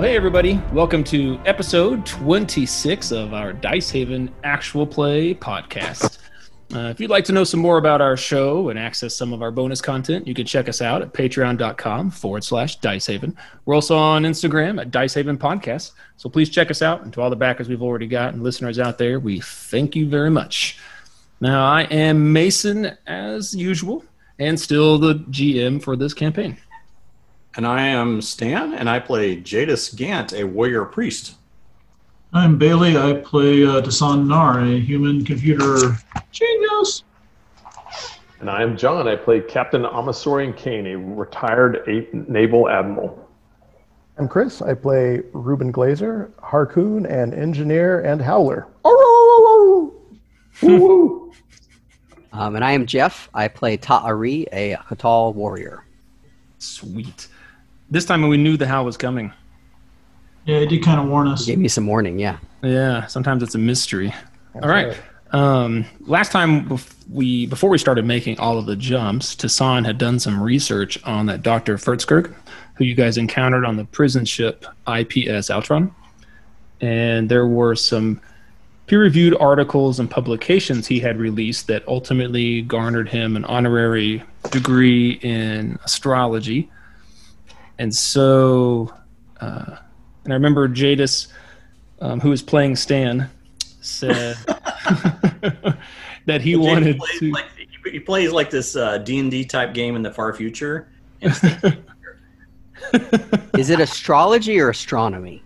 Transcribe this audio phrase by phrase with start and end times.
[0.00, 6.16] Well, hey everybody, welcome to episode 26 of our Dice Haven actual play podcast.
[6.74, 9.42] Uh, if you'd like to know some more about our show and access some of
[9.42, 13.36] our bonus content, you can check us out at patreon.com forward slash dicehaven.
[13.66, 15.92] We're also on Instagram at dicehaven podcast.
[16.16, 17.02] So please check us out.
[17.02, 20.08] And to all the backers we've already got and listeners out there, we thank you
[20.08, 20.78] very much.
[21.42, 24.02] Now, I am Mason as usual
[24.38, 26.56] and still the GM for this campaign.
[27.56, 31.34] And I am Stan, and I play Jadis Gant, a warrior priest.
[32.32, 32.96] I'm Bailey.
[32.96, 35.96] I play uh, Dasan Nar, a human computer
[36.30, 37.02] genius.
[38.38, 39.08] And I am John.
[39.08, 43.28] I play Captain Amasorian Kane, a retired a- naval admiral.
[44.16, 44.62] I'm Chris.
[44.62, 48.68] I play Ruben Glazer, Harcoon, and engineer and howler.
[52.32, 53.28] Um, and I am Jeff.
[53.34, 55.84] I play Ta'ari, a Hatal warrior.
[56.58, 57.26] Sweet.
[57.90, 59.32] This time we knew the how was coming.
[60.46, 61.46] Yeah, it did kind of warn us.
[61.46, 62.38] Gave me some warning, yeah.
[62.62, 64.14] Yeah, sometimes it's a mystery.
[64.54, 64.96] all right.
[65.32, 69.96] Um, last time bef- we before we started making all of the jumps, Tassan had
[69.98, 71.76] done some research on that Dr.
[71.76, 72.34] Fertzkirk,
[72.74, 75.92] who you guys encountered on the prison ship IPS Outron.
[76.80, 78.20] And there were some
[78.86, 85.78] peer-reviewed articles and publications he had released that ultimately garnered him an honorary degree in
[85.84, 86.68] astrology.
[87.80, 88.92] And so
[89.40, 89.76] uh,
[90.24, 91.28] and I remember Jadis,
[92.00, 93.28] um, who was playing Stan,
[93.80, 94.36] said
[96.26, 97.30] that he Jadis wanted plays to.
[97.32, 100.86] like, he- he plays like this uh, D&D type game in the far future.
[101.22, 101.42] Is
[103.70, 105.42] it astrology or astronomy?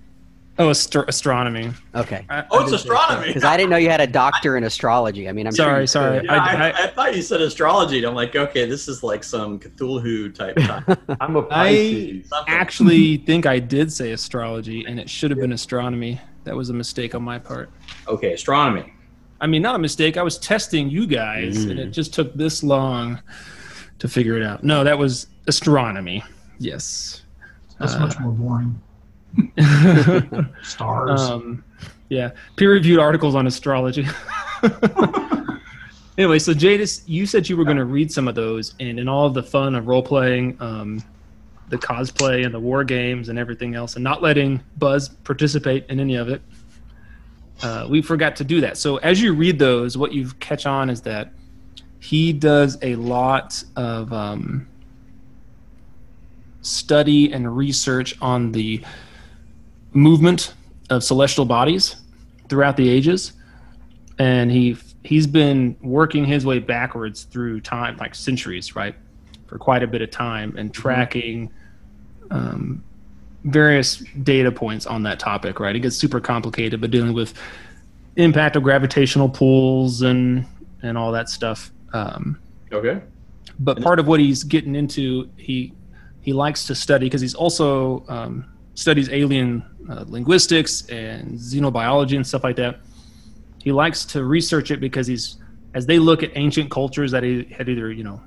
[0.58, 1.72] Oh, astro- astronomy.
[1.94, 2.24] Okay.
[2.28, 3.26] I- Oh, I it's astronomy.
[3.28, 5.28] Because I didn't know you had a doctor in astrology.
[5.28, 6.24] I mean, I'm Sorry, you sorry.
[6.24, 9.24] Yeah, I, I- I, thought you said astrology, and I'm like, okay, this is like
[9.24, 10.56] some Cthulhu type.
[10.60, 10.98] type.
[11.20, 12.30] I'm a Pisces.
[12.32, 16.20] I actually think I did say astrology, and it should have been astronomy.
[16.44, 17.70] That was a mistake on my part.
[18.06, 18.92] okay, astronomy.
[19.40, 20.16] I mean, not a mistake.
[20.16, 23.20] I was testing you guys, and it just took this long
[23.98, 24.62] to figure it out.
[24.64, 26.22] No, that was astronomy.
[26.58, 27.22] Yes.
[27.78, 28.80] That's Uh, much more boring.
[30.62, 31.20] Stars.
[31.20, 31.64] Um,
[32.08, 34.06] yeah, peer-reviewed articles on astrology.
[36.18, 39.08] anyway, so Jadis, you said you were going to read some of those, and in
[39.08, 41.02] all of the fun of role-playing, um,
[41.68, 45.98] the cosplay and the war games and everything else, and not letting Buzz participate in
[45.98, 46.42] any of it,
[47.62, 48.76] uh, we forgot to do that.
[48.76, 51.32] So as you read those, what you catch on is that
[52.00, 54.68] he does a lot of um,
[56.60, 58.82] study and research on the
[59.94, 60.54] movement
[60.90, 61.96] of celestial bodies
[62.48, 63.32] throughout the ages.
[64.18, 68.94] And he he's been working his way backwards through time like centuries right?
[69.46, 71.50] For quite a bit of time and tracking
[72.30, 72.82] um,
[73.44, 75.74] various data points on that topic right?
[75.74, 77.34] It gets super complicated but dealing with
[78.16, 80.46] impact of gravitational pulls and
[80.82, 82.38] and all that stuff um,
[82.72, 83.00] Okay.
[83.60, 85.72] but part of what he's getting into he
[86.20, 92.26] he likes to study because he's also um, studies alien uh, linguistics and xenobiology and
[92.26, 92.80] stuff like that.
[93.62, 95.36] He likes to research it because he's
[95.74, 98.20] as they look at ancient cultures that he had either you know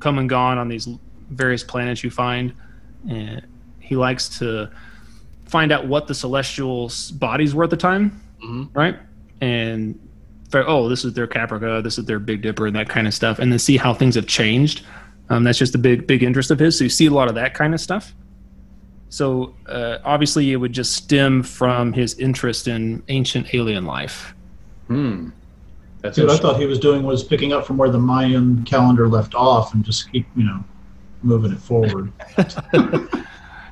[0.00, 0.88] come and gone on these
[1.30, 2.52] various planets you find
[3.10, 3.46] and
[3.80, 4.70] he likes to
[5.46, 8.68] find out what the celestial bodies were at the time Mhm.
[8.74, 8.96] right?
[9.40, 9.98] And
[10.54, 13.38] oh this is their caprica this is their big dipper and that kind of stuff
[13.38, 14.84] and then see how things have changed.
[15.30, 16.78] Um, that's just a big big interest of his.
[16.78, 18.14] So you see a lot of that kind of stuff
[19.10, 24.34] so uh, obviously it would just stem from his interest in ancient alien life
[24.88, 25.28] Hmm.
[26.00, 28.64] That's See, what I thought he was doing was picking up from where the Mayan
[28.64, 30.62] calendar left off and just keep, you know,
[31.22, 32.10] moving it forward.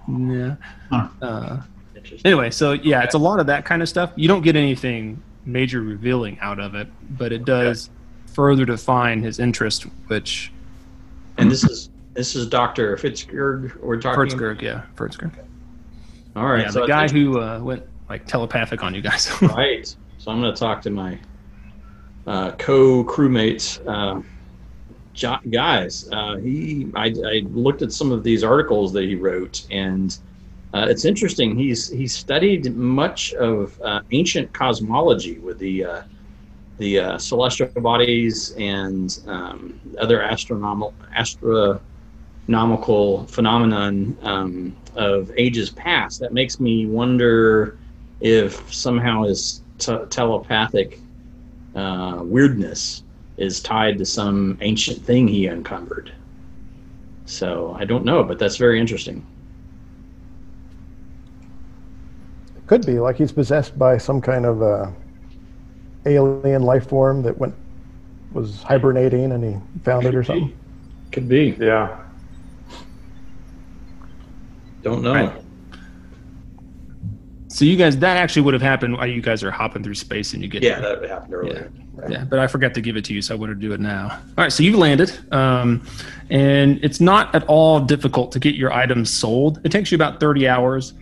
[0.09, 0.57] yeah
[0.91, 1.09] Huh.
[1.23, 1.63] uh,
[2.25, 5.21] anyway so yeah it's a lot of that kind of stuff you don't get anything
[5.45, 6.87] major revealing out of it
[7.19, 7.91] but it does
[8.33, 10.53] further define his interest which
[11.39, 13.77] And this is this is Doctor Fitzgerg.
[13.81, 14.37] We're talking.
[14.39, 15.33] Fertzgerg, yeah Fertzgerg.
[16.35, 16.63] All right.
[16.63, 19.87] yeah so the I guy think- who uh, went like telepathic on you guys right.
[20.19, 21.19] So I'm going to talk to my
[22.27, 24.21] uh, co-crewmates, uh,
[25.51, 26.09] guys.
[26.11, 30.17] Uh, he, I, I looked at some of these articles that he wrote, and
[30.75, 31.57] uh, it's interesting.
[31.57, 36.03] He's he studied much of uh, ancient cosmology with the uh,
[36.79, 40.95] the uh, celestial bodies and um, other astronomical
[42.47, 46.21] astronomical phenomenon um, of ages past.
[46.21, 47.77] That makes me wonder
[48.21, 51.01] if somehow his t- telepathic
[51.75, 53.03] uh, weirdness
[53.37, 56.13] is tied to some ancient thing he uncovered.
[57.25, 59.27] So I don't know, but that's very interesting.
[62.69, 64.91] Could be like he's possessed by some kind of uh,
[66.07, 67.55] alien life form that went
[68.33, 70.57] was hibernating and he found it or something.
[71.11, 71.57] Could be.
[71.59, 72.06] Yeah.
[74.87, 75.13] Don't know.
[75.15, 75.33] Right.
[77.49, 80.33] So you guys, that actually would have happened while you guys are hopping through space
[80.33, 81.01] and you get Yeah, there.
[81.01, 81.73] that happened earlier.
[82.09, 83.81] Yeah, but I forgot to give it to you, so I wanted to do it
[83.81, 84.11] now.
[84.13, 85.83] All right, so you landed, um,
[86.31, 89.61] and it's not at all difficult to get your items sold.
[89.65, 90.93] It takes you about 30 hours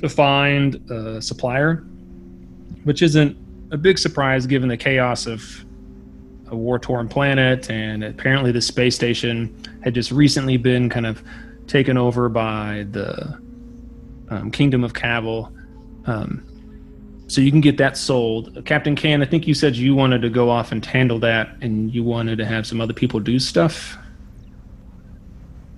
[0.00, 1.84] to find a supplier,
[2.84, 3.36] which isn't
[3.72, 5.42] a big surprise given the chaos of
[6.48, 7.68] a war torn planet.
[7.70, 11.22] And apparently, the space station had just recently been kind of
[11.72, 13.40] taken over by the
[14.28, 15.50] um, Kingdom of Cavil.
[16.04, 16.46] Um,
[17.28, 18.62] so you can get that sold.
[18.66, 21.92] Captain Kane, I think you said you wanted to go off and handle that, and
[21.92, 23.96] you wanted to have some other people do stuff.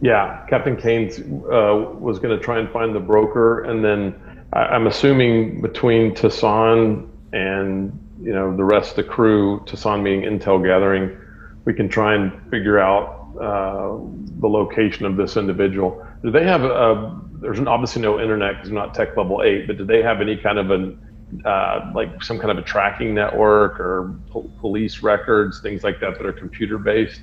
[0.00, 1.10] Yeah, Captain Kane
[1.44, 4.20] uh, was going to try and find the broker, and then
[4.52, 10.22] I, I'm assuming between Tassan and you know the rest of the crew, Tassan being
[10.22, 11.16] intel gathering,
[11.64, 13.98] we can try and figure out uh,
[14.40, 16.06] the location of this individual.
[16.22, 17.20] Do they have a?
[17.40, 20.58] There's obviously no internet because not tech level eight, but do they have any kind
[20.58, 20.98] of an
[21.44, 26.16] uh, like some kind of a tracking network or po- police records, things like that
[26.16, 27.22] that are computer based?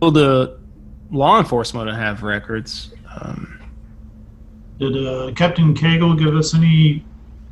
[0.00, 0.58] Well, the
[1.10, 2.92] law enforcement would have records.
[3.14, 3.60] Um,
[4.78, 7.04] Did uh, Captain Cagle give us any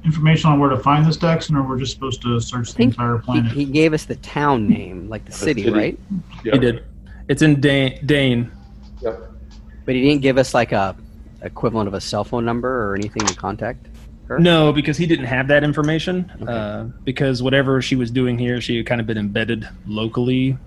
[0.05, 3.19] information on where to find this Daxon, or we're just supposed to search the entire
[3.19, 3.53] planet?
[3.53, 5.75] he gave us the town name, like the city, city.
[5.75, 5.99] right?
[6.45, 6.55] Yep.
[6.55, 6.85] He did.
[7.29, 8.05] It's in Dane.
[8.07, 8.51] Dane.
[9.03, 9.31] Yep.
[9.85, 10.97] But he didn't give us like a
[11.43, 13.87] equivalent of a cell phone number or anything to contact
[14.27, 14.39] her.
[14.39, 16.31] No, because he didn't have that information.
[16.43, 16.53] Okay.
[16.53, 20.59] Uh, because whatever she was doing here, she had kind of been embedded locally,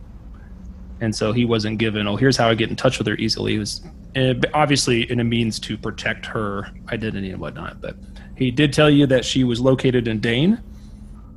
[0.99, 2.07] and so he wasn't given.
[2.07, 3.55] Oh, here's how I get in touch with her easily.
[3.55, 3.81] It was
[4.15, 7.81] uh, obviously in a means to protect her identity and whatnot.
[7.81, 7.95] But
[8.35, 10.61] he did tell you that she was located in Dane,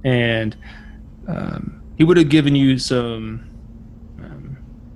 [0.04, 0.56] and
[1.28, 3.50] um, he would have given you some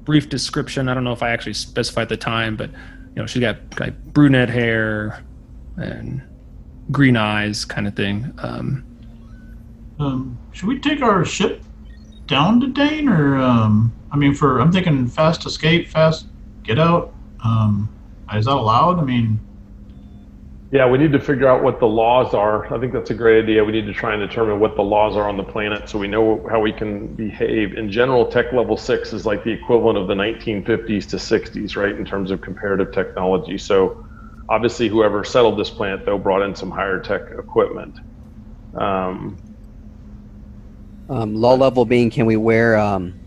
[0.08, 0.88] brief description.
[0.88, 3.94] I don't know if I actually specified the time, but you know, she's got like
[4.14, 5.22] brunette hair
[5.76, 6.22] and
[6.90, 8.32] green eyes, kind of thing.
[8.38, 8.86] Um,
[9.98, 11.62] Um, should we take our ship
[12.26, 16.26] down to Dane, or um, I mean, for I'm thinking fast escape, fast
[16.62, 17.12] get out.
[17.44, 17.94] Um,
[18.34, 18.98] is that allowed?
[18.98, 19.38] I mean,
[20.70, 22.72] Yeah, we need to figure out what the laws are.
[22.72, 23.64] I think that's a great idea.
[23.64, 26.08] We need to try and determine what the laws are on the planet so we
[26.08, 27.74] know how we can behave.
[27.78, 31.94] In general, tech level six is like the equivalent of the 1950s to 60s, right,
[31.96, 33.56] in terms of comparative technology.
[33.56, 34.06] So
[34.50, 37.98] obviously, whoever settled this planet, though, brought in some higher tech equipment.
[38.74, 39.38] Um,
[41.08, 43.18] Um, low level being, can we wear um,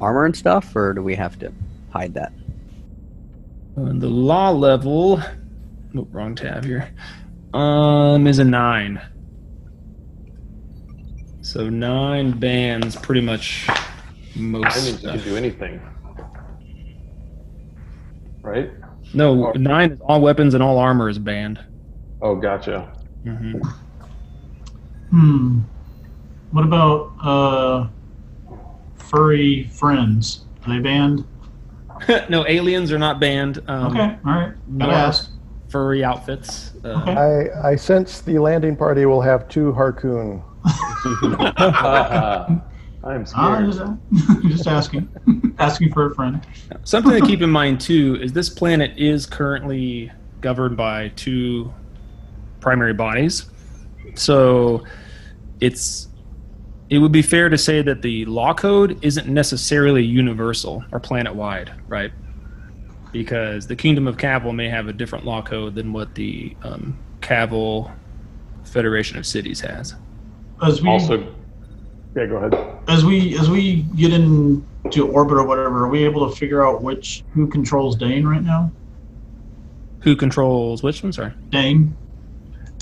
[0.00, 1.52] armor and stuff, or do we have to
[1.90, 2.32] hide that?
[3.76, 5.22] on the law level,
[5.96, 6.92] oh, wrong tab here,
[7.54, 9.00] um, is a nine.
[11.42, 13.66] So nine bans pretty much
[14.36, 14.64] most.
[14.64, 15.14] I most mean, you stuff.
[15.16, 15.80] can do anything.
[18.42, 18.70] Right?
[19.14, 21.58] No, nine is all weapons and all armor is banned.
[22.22, 22.92] Oh, gotcha.
[23.24, 23.58] hmm
[25.10, 25.60] hmm.
[26.52, 27.88] What about uh,
[28.96, 30.44] furry friends?
[30.66, 31.24] Are they banned?
[32.28, 33.60] no, aliens are not banned.
[33.68, 34.52] Um, Okay, all right.
[34.78, 35.30] Gotta nor ask.
[35.70, 36.72] Furry outfits.
[36.84, 40.42] Uh, I, I sense the landing party will have two Harkoon.
[43.02, 43.66] I'm scared.
[43.66, 43.82] just,
[44.42, 45.08] just asking,
[45.58, 46.44] asking for a friend.
[46.84, 51.72] Something to keep in mind too is this planet is currently governed by two
[52.60, 53.46] primary bodies.
[54.16, 54.84] So
[55.60, 56.08] it's
[56.90, 61.34] it would be fair to say that the law code isn't necessarily universal or planet
[61.34, 62.10] wide, right?
[63.12, 66.98] Because the Kingdom of Cavil may have a different law code than what the um,
[67.20, 67.90] Cavil
[68.64, 69.94] Federation of Cities has.
[70.62, 71.34] As we Also,
[72.14, 72.54] yeah, go ahead.
[72.88, 76.82] as we as we get into orbit or whatever, are we able to figure out
[76.82, 78.70] which who controls Dane right now?
[80.00, 81.12] Who controls which one?
[81.12, 81.32] Sorry.
[81.50, 81.96] Dane.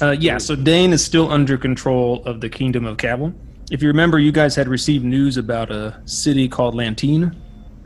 [0.01, 3.35] Uh, yeah, so Dane is still under control of the Kingdom of Cavil.
[3.71, 7.35] If you remember, you guys had received news about a city called Lantine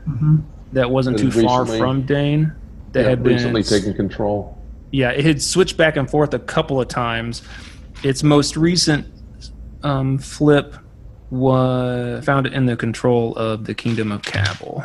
[0.05, 0.37] hmm
[0.73, 2.51] that wasn't too It was far from Dane.
[2.91, 4.57] That Yeah, had been recently taken control.
[4.91, 7.41] yeah, it had switched back and forth a couple of times.
[8.03, 9.07] Its most recent
[9.83, 10.75] um, flip
[11.31, 14.83] was found it in the control of the Kingdom of Cavil.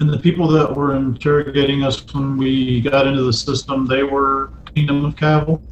[0.00, 4.50] And the people that were interrogating us when we got into the system, they were
[4.74, 5.62] Kingdom of Cavil.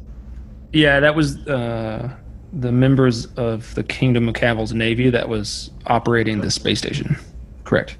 [0.71, 2.09] Yeah, that was uh,
[2.53, 7.17] the members of the Kingdom of Cavil's navy that was operating the space station.
[7.63, 7.97] Correct.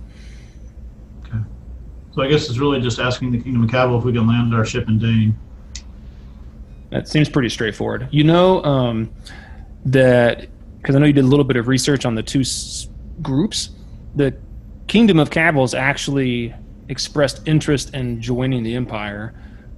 [2.13, 4.54] So I guess it's really just asking the Kingdom of Cavil if we can land
[4.54, 5.38] our ship in Dane.
[6.89, 8.08] That seems pretty straightforward.
[8.12, 9.12] You know um,
[9.86, 10.48] that
[10.82, 12.88] because I know you did a little bit of research on the two s-
[13.22, 13.70] groups.
[14.16, 14.36] The
[14.88, 16.54] Kingdom of Cavils actually
[16.88, 19.36] expressed interest in joining the Empire,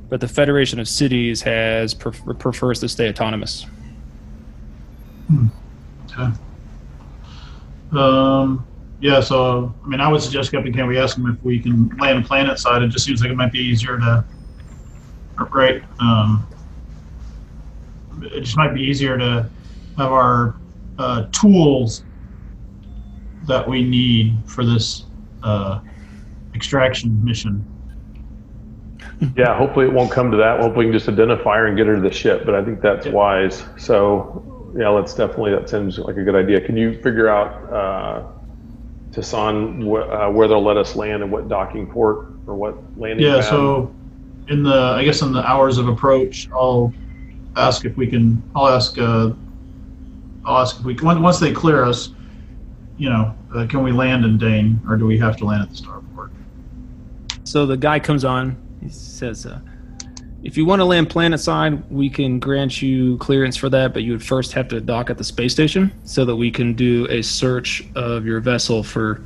[0.10, 3.66] but the Federation of Cities has pref- prefers to stay autonomous.
[5.28, 5.48] Hmm.
[6.06, 6.32] Okay.
[7.92, 8.66] Um,
[9.02, 11.90] yeah, so, I mean, I would suggest, Captain, can we ask them if we can
[12.00, 12.84] land planet side?
[12.84, 14.26] It just seems like it might be easier to,
[15.54, 15.82] right?
[16.00, 16.48] Um,
[18.22, 19.52] it just might be easier to
[19.98, 20.62] have our
[21.00, 22.06] uh, tools
[23.48, 25.06] that we need for this
[25.42, 25.80] uh,
[26.54, 27.66] extraction mission.
[29.36, 30.60] Yeah, hopefully it won't come to that.
[30.60, 32.82] Hopefully we can just identify her and get her to the ship, but I think
[32.82, 33.14] that's Yeah.
[33.14, 33.66] wise.
[33.78, 36.62] So, yeah, let's definitely, that seems like a good idea.
[36.62, 38.24] Can you figure out, uh,
[39.14, 43.26] Tassan wh- uh, where they'll let us land and what docking port or what landing
[43.26, 43.46] Yeah, pad?
[43.46, 43.94] so
[44.48, 46.94] in the, I guess in the hours of approach, I'll
[47.56, 49.32] ask if we can, I'll ask, uh,
[50.46, 52.10] I'll ask if we, can- once they clear us,
[52.98, 55.70] you know, uh, can we land in Dane or do we have to land at
[55.70, 56.30] the starport?
[57.44, 58.58] So the guy comes on.
[58.82, 59.60] He says, uh,
[60.44, 64.04] "If you want to land planet side, we can grant you clearance for that, but
[64.04, 67.08] you would first have to dock at the space station so that we can do
[67.10, 69.22] a search of your vessel for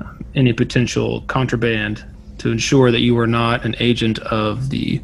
[0.00, 2.04] um, any potential contraband
[2.38, 5.00] to ensure that you are not an agent of the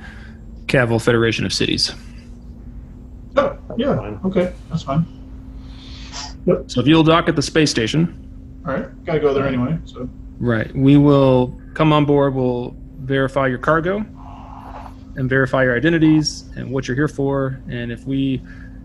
[0.68, 1.92] Cavil Federation of Cities.
[3.36, 4.20] Oh, yeah, fine.
[4.24, 5.06] okay, that's fine.
[6.46, 6.70] Yep.
[6.70, 10.08] So if you'll dock at the space station, All right, gotta go there anyway, so.
[10.38, 10.74] Right.
[10.74, 12.34] We will come on board.
[12.34, 14.04] We'll verify your cargo
[15.16, 17.60] and verify your identities and what you're here for.
[17.68, 18.42] And if we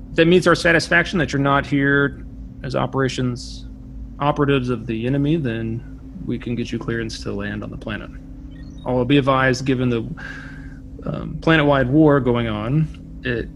[0.09, 2.25] if that meets our satisfaction that you're not here
[2.63, 3.65] as operations
[4.19, 8.09] operatives of the enemy, then we can get you clearance to land on the planet.
[8.85, 9.99] Although be advised, given the
[11.05, 12.87] um, planet-wide war going on,
[13.23, 13.47] it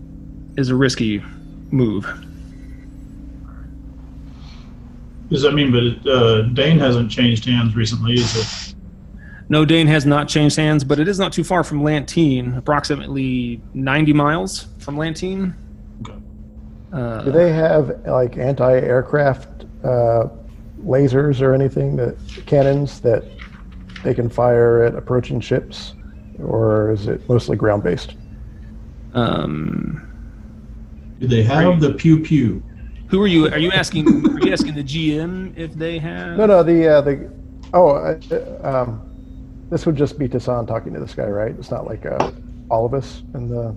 [0.60, 1.24] is a risky
[1.72, 2.06] move.
[5.30, 8.71] Does that mean, it, uh, Dane hasn't changed hands recently, is it?
[9.52, 13.62] No, Dane has not changed hands, but it is not too far from Lantine, approximately
[13.74, 15.54] 90 miles from Lantine.
[16.08, 16.18] Okay.
[16.94, 20.30] Uh, Do they have like anti-aircraft uh,
[20.86, 22.16] lasers or anything that
[22.46, 23.26] cannons that
[24.06, 25.96] they can fire at approaching ships,
[26.42, 28.16] or is it mostly ground-based?
[29.14, 30.02] um,
[31.20, 32.64] Do they have the pew pew?
[33.08, 33.50] who are you?
[33.50, 34.08] Are you asking?
[34.34, 36.38] Are you asking the GM if they have?
[36.38, 37.30] No, no, the uh, the
[37.74, 38.16] oh, uh,
[38.64, 39.11] um,
[39.72, 41.56] this would just be Tassan talking to this guy, right?
[41.58, 42.32] It's not like uh,
[42.70, 43.76] all of us in the.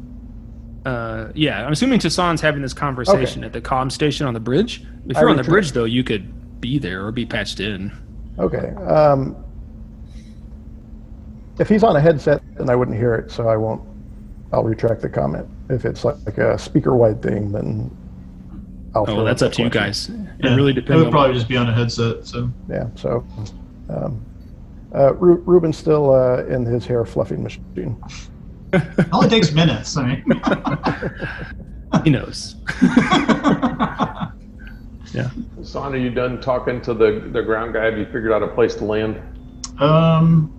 [0.84, 4.84] Uh, yeah, I'm assuming Tassan's having this conversation at the comm station on the bridge.
[5.08, 7.90] If you're on the bridge, though, you could be there or be patched in.
[8.38, 8.74] Okay.
[8.84, 9.36] Um,
[11.58, 13.80] if he's on a headset, then I wouldn't hear it, so I won't.
[14.52, 15.48] I'll retract the comment.
[15.70, 17.96] If it's like, like a speaker-wide thing, then
[18.94, 19.04] I'll.
[19.08, 20.24] Oh, well, that's up the to you question.
[20.24, 20.52] guys.
[20.52, 20.96] It really depends.
[20.96, 21.12] It would on.
[21.12, 22.50] probably just be on a headset, so.
[22.68, 22.88] Yeah.
[22.96, 23.24] So,
[23.88, 24.24] um,
[24.94, 27.98] uh, Ru- Ruben's still uh, in his hair fluffing machine.
[28.72, 30.24] It only takes minutes, I mean.
[32.04, 32.56] he knows.
[35.12, 35.30] yeah.
[35.62, 37.84] Son, are you done talking to the, the ground guy?
[37.84, 39.20] Have you figured out a place to land?
[39.78, 40.52] Um,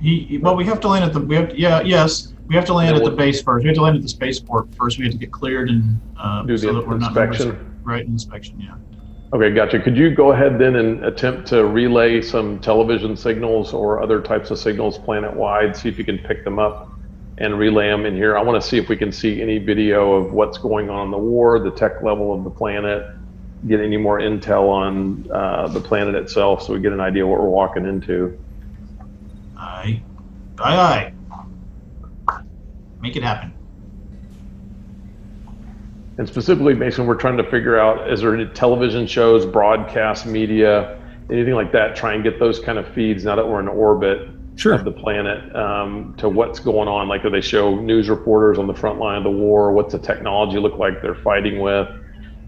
[0.00, 2.54] he, he- well, we have to land at the, we have, to, yeah, yes, we
[2.54, 3.62] have to land at the base first.
[3.64, 4.98] We have to land at the spaceport first.
[4.98, 7.08] We have to get cleared and, uh, Do so the that we're not.
[7.08, 7.74] inspection?
[7.84, 8.74] Right, inspection, yeah.
[9.30, 9.78] Okay, gotcha.
[9.78, 14.50] Could you go ahead then and attempt to relay some television signals or other types
[14.50, 16.88] of signals planet-wide, see if you can pick them up
[17.36, 18.38] and relay them in here?
[18.38, 21.10] I want to see if we can see any video of what's going on in
[21.10, 23.06] the war, the tech level of the planet,
[23.66, 27.38] get any more intel on uh, the planet itself so we get an idea what
[27.38, 28.38] we're walking into.
[29.58, 30.02] Aye,
[30.58, 31.12] aye,
[32.26, 32.42] aye.
[33.02, 33.57] Make it happen.
[36.18, 41.00] And specifically, Mason, we're trying to figure out, is there any television shows, broadcast media,
[41.30, 44.28] anything like that, try and get those kind of feeds now that we're in orbit
[44.56, 44.72] Sure.
[44.74, 47.06] of the planet um, to what's going on.
[47.06, 49.70] Like, do they show news reporters on the front line of the war?
[49.72, 51.86] What's the technology look like they're fighting with?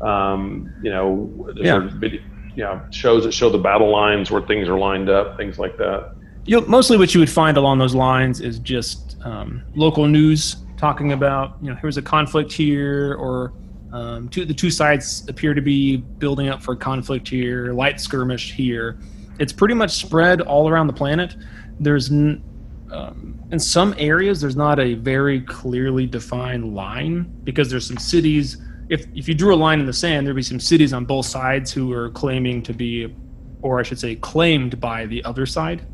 [0.00, 1.88] Um, you know, Yeah.
[2.00, 2.20] video,
[2.56, 5.76] you know, shows that show the battle lines where things are lined up, things like
[5.78, 6.10] that.
[6.46, 11.12] you mostly what you would find along those lines is just um, local news talking
[11.12, 13.52] about you know here's a conflict here or
[13.92, 18.52] um, two, the two sides appear to be building up for conflict here light skirmish
[18.52, 18.98] here.
[19.38, 21.36] It's pretty much spread all around the planet.
[21.78, 22.42] There's n-
[22.90, 28.56] um, in some areas there's not a very clearly defined line because there's some cities.
[28.88, 31.26] If, if you drew a line in the sand there'd be some cities on both
[31.26, 33.14] sides who are claiming to be
[33.62, 35.86] or i should say claimed by the other side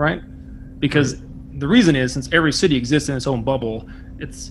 [0.00, 0.22] right?
[0.80, 1.22] Because
[1.60, 3.88] the reason is since every city exists in its own bubble,
[4.18, 4.50] it's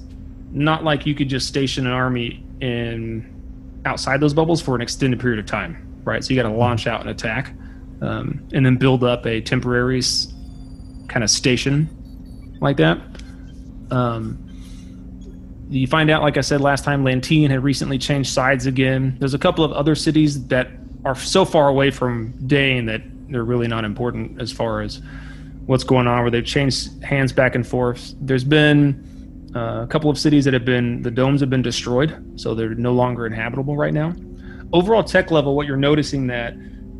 [0.51, 5.19] not like you could just station an army in outside those bubbles for an extended
[5.19, 6.23] period of time, right?
[6.23, 7.53] So you got to launch out and attack,
[8.01, 10.01] um, and then build up a temporary
[11.07, 13.01] kind of station like that.
[13.89, 14.45] Um,
[15.69, 19.17] you find out, like I said last time, Lantine had recently changed sides again.
[19.19, 20.67] There's a couple of other cities that
[21.05, 25.01] are so far away from Dane that they're really not important as far as
[25.69, 28.15] what's going on, where they've changed hands back and forth.
[28.19, 32.39] There's been uh, a couple of cities that have been, the domes have been destroyed,
[32.41, 34.15] so they're no longer inhabitable right now.
[34.73, 36.55] Overall tech level, what you're noticing that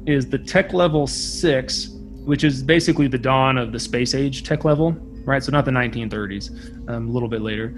[0.05, 1.95] is the tech level six,
[2.25, 4.91] which is basically the dawn of the space age tech level,
[5.25, 5.43] right?
[5.43, 7.73] So not the 1930s, um, a little bit later.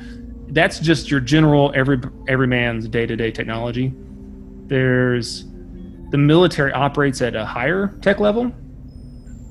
[0.49, 3.93] That's just your general every every man's day to day technology.
[4.67, 5.45] There's
[6.09, 8.51] the military operates at a higher tech level,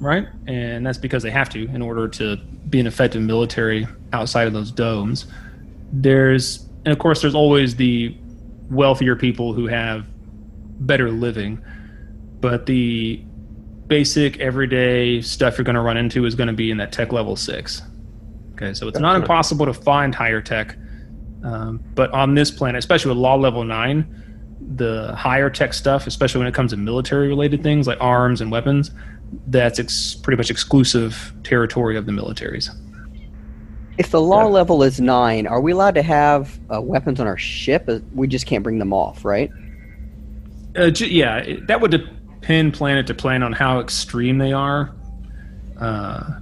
[0.00, 0.26] right?
[0.46, 2.36] And that's because they have to in order to
[2.68, 5.26] be an effective military outside of those domes.
[5.92, 8.16] There's and of course there's always the
[8.70, 10.06] wealthier people who have
[10.80, 11.62] better living,
[12.40, 13.22] but the
[13.86, 17.12] basic everyday stuff you're going to run into is going to be in that tech
[17.12, 17.82] level 6.
[18.52, 20.76] Okay, so it's not impossible to find higher tech.
[21.42, 24.30] Um, but on this planet, especially with law level 9,
[24.76, 28.52] the higher tech stuff, especially when it comes to military related things like arms and
[28.52, 28.92] weapons,
[29.46, 32.68] that's ex- pretty much exclusive territory of the militaries.
[33.98, 34.48] If the law Yeah.
[34.48, 37.84] level is nine, are we allowed to have uh, weapons on our ship?
[37.88, 39.50] Uh, We just can't bring them off, right?
[40.76, 44.92] Uh, j- yeah, it, that would depend planet to planet on how extreme they are.
[45.78, 46.38] Uh,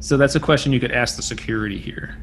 [0.00, 2.16] so that's a question you could ask the security here.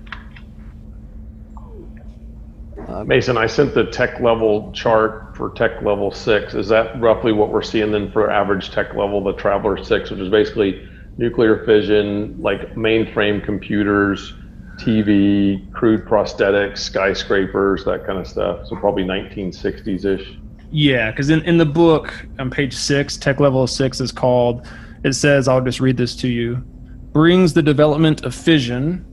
[3.05, 6.53] Mason, I sent the tech level chart for tech level six.
[6.53, 10.19] Is that roughly what we're seeing then for average tech level, the Traveller six, which
[10.19, 14.33] is basically nuclear fission, like mainframe computers,
[14.77, 18.67] TV, crude prosthetics, skyscrapers, that kind of stuff.
[18.67, 20.37] So probably 1960s ish.
[20.71, 24.67] Yeah, because in, in the book on page six, tech level six is called,
[25.03, 26.57] it says, I'll just read this to you,
[27.11, 29.05] brings the development of fission,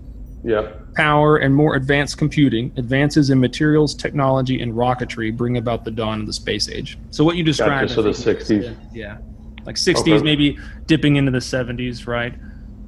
[0.44, 0.94] Yep.
[0.94, 2.70] power, and more advanced computing.
[2.76, 6.98] Advances in materials, technology, and rocketry bring about the dawn of the space age.
[7.10, 7.88] So what you described.
[7.88, 7.94] Gotcha.
[7.94, 8.76] So I the think, 60s.
[8.92, 9.16] Yeah.
[9.64, 10.22] Like 60s, Okay.
[10.22, 12.34] maybe dipping into the 70s, right?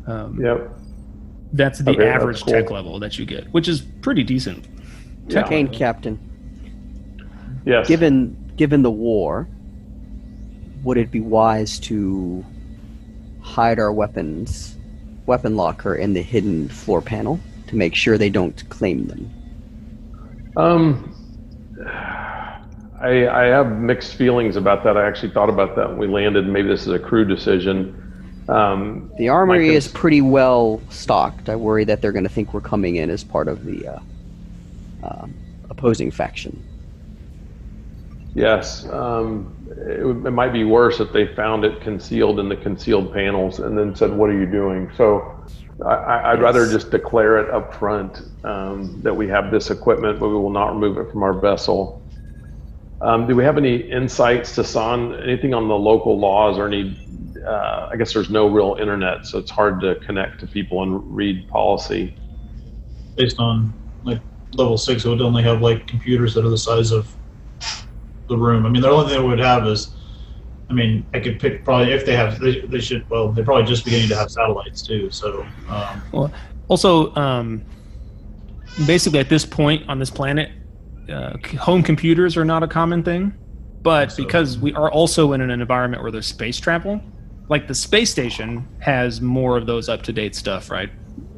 [0.06, 0.70] Um, Yep.
[1.54, 2.52] That's the Okay, that's average cool.
[2.52, 4.68] tech level that you get, which is pretty decent.
[5.28, 5.42] Yeah.
[5.44, 6.18] Kane, Captain.
[7.64, 7.88] Yes.
[7.88, 9.48] Given given the war,
[10.84, 12.44] would it be wise to
[13.40, 14.75] hide our weapons,
[15.26, 19.30] weapon locker in the hidden floor panel to make sure they don't claim them?
[20.56, 21.12] Um,
[23.00, 24.96] I, I have mixed feelings about that.
[24.96, 26.46] I actually thought about that when we landed.
[26.46, 28.02] Maybe this is a crew decision.
[28.48, 31.48] Um, The armory My is pretty well stocked.
[31.48, 33.98] I worry that they're going to think we're coming in as part of the uh,
[35.02, 35.26] uh,
[35.68, 36.62] opposing faction.
[38.34, 43.58] yes, um, it, might be worse if they found it concealed in the concealed panels
[43.60, 45.32] and then said, "What are you doing?" So.
[45.84, 50.18] I- I, I'd rather just declare it up front um, that we have this equipment,
[50.18, 52.02] but we will not remove it from our vessel.
[53.02, 55.22] Um, do we have any insights Tassan?
[55.22, 56.98] Anything on the local laws or any?
[57.46, 61.02] Uh, I guess there's no real internet, so it's hard to connect to people and
[61.14, 62.16] read policy.
[63.16, 64.20] based on like
[64.54, 67.15] level six, it would only have like computers that are the size of
[68.28, 68.66] the room.
[68.66, 69.90] I mean, the only thing it would have is,
[70.68, 73.64] I mean, I could pick probably if they have, they, they should, well, they're probably
[73.64, 75.10] just beginning to have satellites too.
[75.10, 76.32] So, um,
[76.68, 77.62] Also, um,
[78.86, 80.50] basically, at this point on this planet,
[81.08, 83.32] uh, home computers are not a common thing.
[83.82, 87.00] But So- because we are also in an environment where there's space travel,
[87.48, 90.90] like the space station has more of those up to date stuff, right?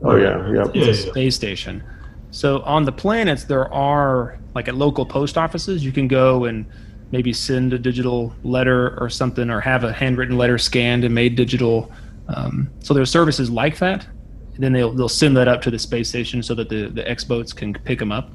[0.02, 0.74] Oh yeah, yep.
[0.74, 1.10] yeah, It's a yeah.
[1.12, 1.82] space station.
[2.30, 6.66] So on the planets, there are like at local post offices, you can go and
[7.10, 11.36] maybe send a digital letter or something, or have a handwritten letter scanned and made
[11.36, 11.90] digital.
[12.28, 14.06] Um, so there are services like that.
[14.54, 17.08] And then they'll they'll send that up to the space station so that the the
[17.08, 18.30] X boats can pick them up.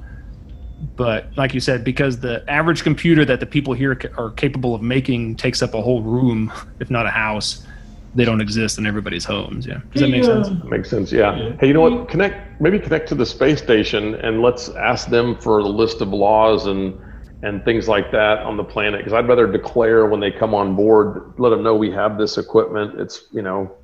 [0.96, 4.82] But like you said, because the average computer that the people here are capable of
[4.82, 7.66] making takes up a whole room, if not a house,
[8.14, 9.66] they don't exist in everybody's homes.
[9.66, 10.64] Yeah, does that make Hey, sense?
[10.64, 11.12] Makes sense.
[11.12, 11.36] Yeah.
[11.36, 11.56] Yeah.
[11.60, 12.08] Hey, you know what?
[12.08, 16.08] Connect maybe connect to the space station and let's ask them for the list of
[16.08, 16.98] laws and
[17.42, 19.00] and things like that on the planet.
[19.00, 22.38] Because I'd rather declare when they come on board, let them know we have this
[22.38, 23.00] equipment.
[23.00, 23.76] It's you know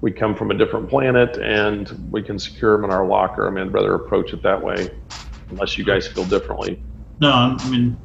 [0.00, 3.46] we come from a different planet and we can secure them in our locker.
[3.46, 4.90] I mean, I'd rather approach it that way,
[5.50, 6.82] unless you guys feel differently.
[7.20, 7.96] No, I mean,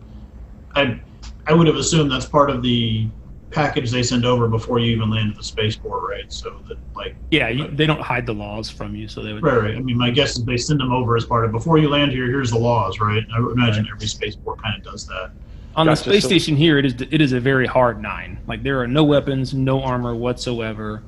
[0.76, 1.00] I
[1.46, 3.08] I would have assumed that's part of the
[3.52, 6.32] package they send over before you even land at the spaceport, right?
[6.32, 9.44] So that like Yeah, you, they don't hide the laws from you, so they would.
[9.44, 9.76] right, right.
[9.76, 12.12] I mean, my guess is they send them over as part of before you land
[12.12, 12.26] here.
[12.26, 13.24] Here's the laws, right?
[13.34, 15.32] I would imagine every spaceport kind of does that.
[15.76, 18.40] On the space so- station here, it is it is a very hard nine.
[18.48, 21.04] Like there are no weapons, no armor whatsoever,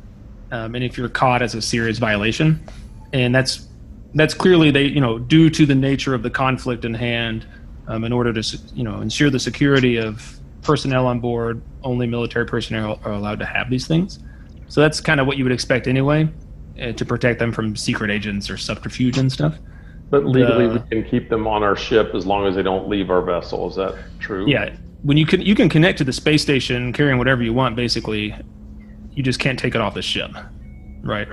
[0.52, 2.64] um, and if you're caught as a serious violation,
[3.12, 3.68] and that's
[4.16, 7.48] that's clearly they you know due to the nature of the conflict in hand,
[7.88, 12.46] um, in order to you know ensure the security of personnel on board, only military
[12.46, 14.20] personnel are allowed to have these things.
[14.68, 16.30] So that's kind of what you would expect anyway,
[16.82, 19.56] uh, to protect them from secret agents or subterfuge and stuff.
[20.10, 22.90] But legally, Uh, we can keep them on our ship as long as they don't
[22.90, 23.68] leave our vessel.
[23.70, 24.48] Is that true?
[24.48, 24.72] Yeah,
[25.04, 27.76] when you can you can connect to the space station carrying whatever you want.
[27.76, 28.34] Basically,
[29.14, 30.32] you just can't take it off the ship,
[31.04, 31.28] right?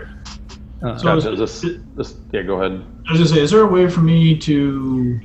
[0.83, 1.37] Uh, So- Gotcha.
[1.37, 1.65] This,
[1.97, 2.83] this, yeah, go ahead.
[3.09, 5.21] I was gonna say, is there a way for me to,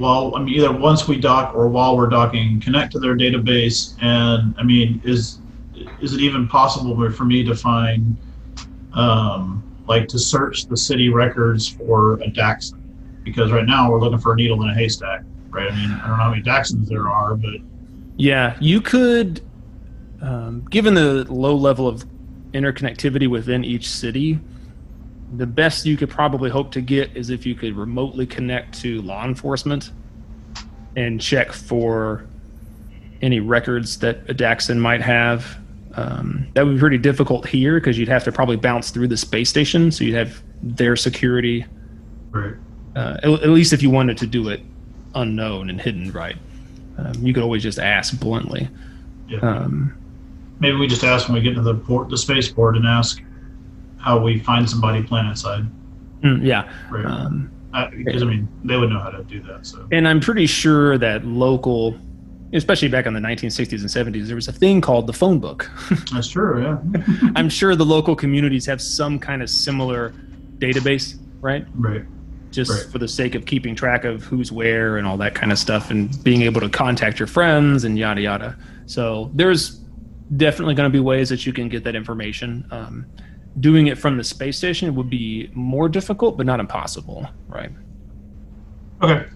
[0.00, 3.94] well, I mean, either once we dock or while we're docking, connect to their database?
[4.02, 5.38] And I mean, is
[6.00, 8.16] is it even possible for me to find,
[8.94, 12.80] um, like, to search the city records for a Daxon?
[13.22, 15.70] Because right now we're looking for a needle in a haystack, right?
[15.70, 17.56] I mean, I don't know how many Daxons there are, but
[18.16, 19.40] yeah, you could,
[20.20, 22.04] um, given the low level of
[22.52, 24.38] interconnectivity within each city,
[25.36, 29.00] the best you could probably hope to get is if you could remotely connect to
[29.02, 29.90] law enforcement
[30.96, 32.26] and check for
[33.22, 35.58] any records that a Daxon might have.
[35.94, 39.16] Um, that would be pretty difficult here because you'd have to probably bounce through the
[39.16, 41.64] space station, so you'd have their security.
[42.30, 42.54] right.
[42.96, 44.60] Uh, at, at least if you wanted to do it
[45.14, 46.36] unknown and hidden, right?
[46.98, 48.68] Um, you could always just ask bluntly.
[49.28, 49.38] Yeah.
[49.38, 49.96] Um,
[50.58, 53.22] Maybe we just ask when we get to the port, the spaceport, and ask
[54.00, 55.64] how we find somebody planet side,
[56.22, 56.70] mm, yeah.
[56.90, 57.04] right?
[57.04, 57.50] Um,
[57.96, 59.66] Because I mean, they would know how to do that.
[59.66, 61.96] So and I'm pretty sure that local,
[62.52, 65.70] especially back in the 1960s and 70s, there was a thing called the phone book.
[66.12, 66.62] that's true.
[66.62, 67.30] Yeah.
[67.36, 70.12] I'm sure the local communities have some kind of similar
[70.58, 71.64] database, right?
[71.74, 72.02] right.
[72.50, 72.90] Just Right.
[72.92, 75.90] for the sake of keeping track of who's where and all that kind of stuff
[75.92, 78.56] and being able to contact your friends and yada yada.
[78.86, 79.78] So there's
[80.36, 82.66] definitely going to be ways that you can get that information.
[82.72, 83.06] Um,
[83.58, 87.70] doing it from the space station would be more difficult, but not impossible, right?
[89.02, 89.26] Okay.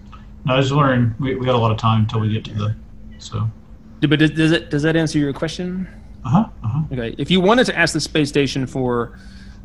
[0.45, 1.13] No, I was just wondering.
[1.19, 2.75] We, we got a lot of time until we get to the.
[3.17, 3.49] So.
[4.01, 5.87] But does, does it does that answer your question?
[6.23, 6.49] Uh huh.
[6.63, 6.81] Uh huh.
[6.91, 9.17] Okay, if you wanted to ask the space station for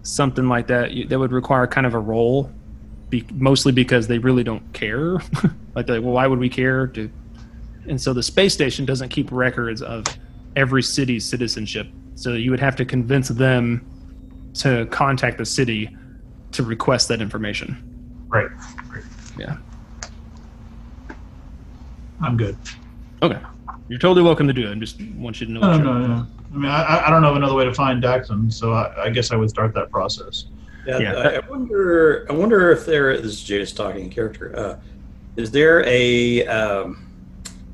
[0.02, 2.50] something like that, you, that would require kind of a role,
[3.10, 5.14] be, mostly because they really don't care.
[5.74, 6.86] like, like, well, why would we care?
[6.86, 7.10] To,
[7.86, 10.06] and so the space station doesn't keep records of
[10.56, 11.88] every city's citizenship.
[12.14, 13.89] So you would have to convince them
[14.54, 15.96] to contact the city
[16.52, 17.76] to request that information.
[18.28, 18.50] Right.
[18.90, 19.04] Right.
[19.38, 19.56] Yeah.
[22.20, 22.56] I'm good.
[23.22, 23.38] Okay,
[23.88, 24.72] you're totally welcome to do it.
[24.72, 25.60] I just want you to know.
[25.60, 26.26] No, no, no.
[26.52, 29.10] I mean, I, I don't know of another way to find Daxon, so I, I
[29.10, 30.46] guess I would start that process.
[30.86, 32.26] Yeah, Yeah, I, I wonder.
[32.28, 33.16] I wonder if there.
[33.16, 34.56] This is Jadis talking character.
[34.56, 34.76] Uh,
[35.36, 36.46] is there a?
[36.46, 37.06] Um,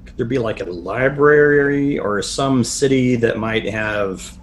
[0.05, 4.39] could there be like a library or some city that might have?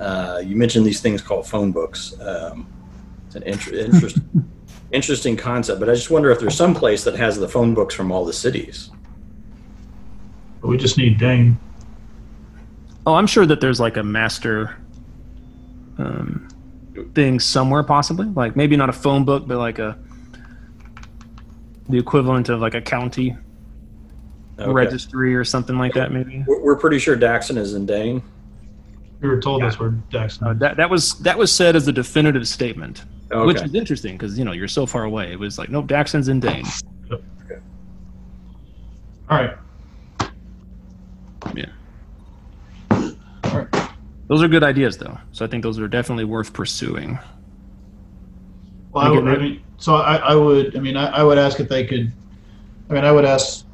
[0.00, 2.18] Uh, you mentioned these things called phone books.
[2.20, 2.66] Um,
[3.26, 4.18] it's an inter- interest,
[4.92, 7.94] interesting concept, but I just wonder if there's some place that has the phone books
[7.94, 8.90] from all the cities.
[10.62, 11.58] But we just need Dane.
[13.06, 14.76] Oh, I'm sure that there's like a master
[15.98, 16.48] um,
[17.14, 18.26] thing somewhere, possibly.
[18.26, 19.98] Like maybe not a phone book, but like a
[21.88, 23.36] the equivalent of like a county
[24.58, 24.70] Okay.
[24.70, 26.12] registry or something like that.
[26.12, 26.44] Maybe.
[26.46, 28.22] We're, we're pretty sure Daxon is in Dane.
[29.20, 30.46] We were told that's where Daxon.
[30.46, 33.46] Uh, that that was that was said as a definitive statement, Okay.
[33.46, 35.30] which is interesting because you know you're so far away.
[35.32, 36.64] It was like, nope, Daxon's in Dane.
[37.12, 37.58] Okay.
[39.28, 39.56] All right.
[41.54, 41.66] Yeah.
[42.90, 43.12] All
[43.52, 43.90] right.
[44.28, 45.18] Those are good ideas, though.
[45.32, 47.18] So I think those are definitely worth pursuing.
[48.92, 50.76] Well, I, would, I mean, so I, I would.
[50.76, 52.10] I mean, I, I would ask if they could.
[52.88, 53.66] I mean, I would ask.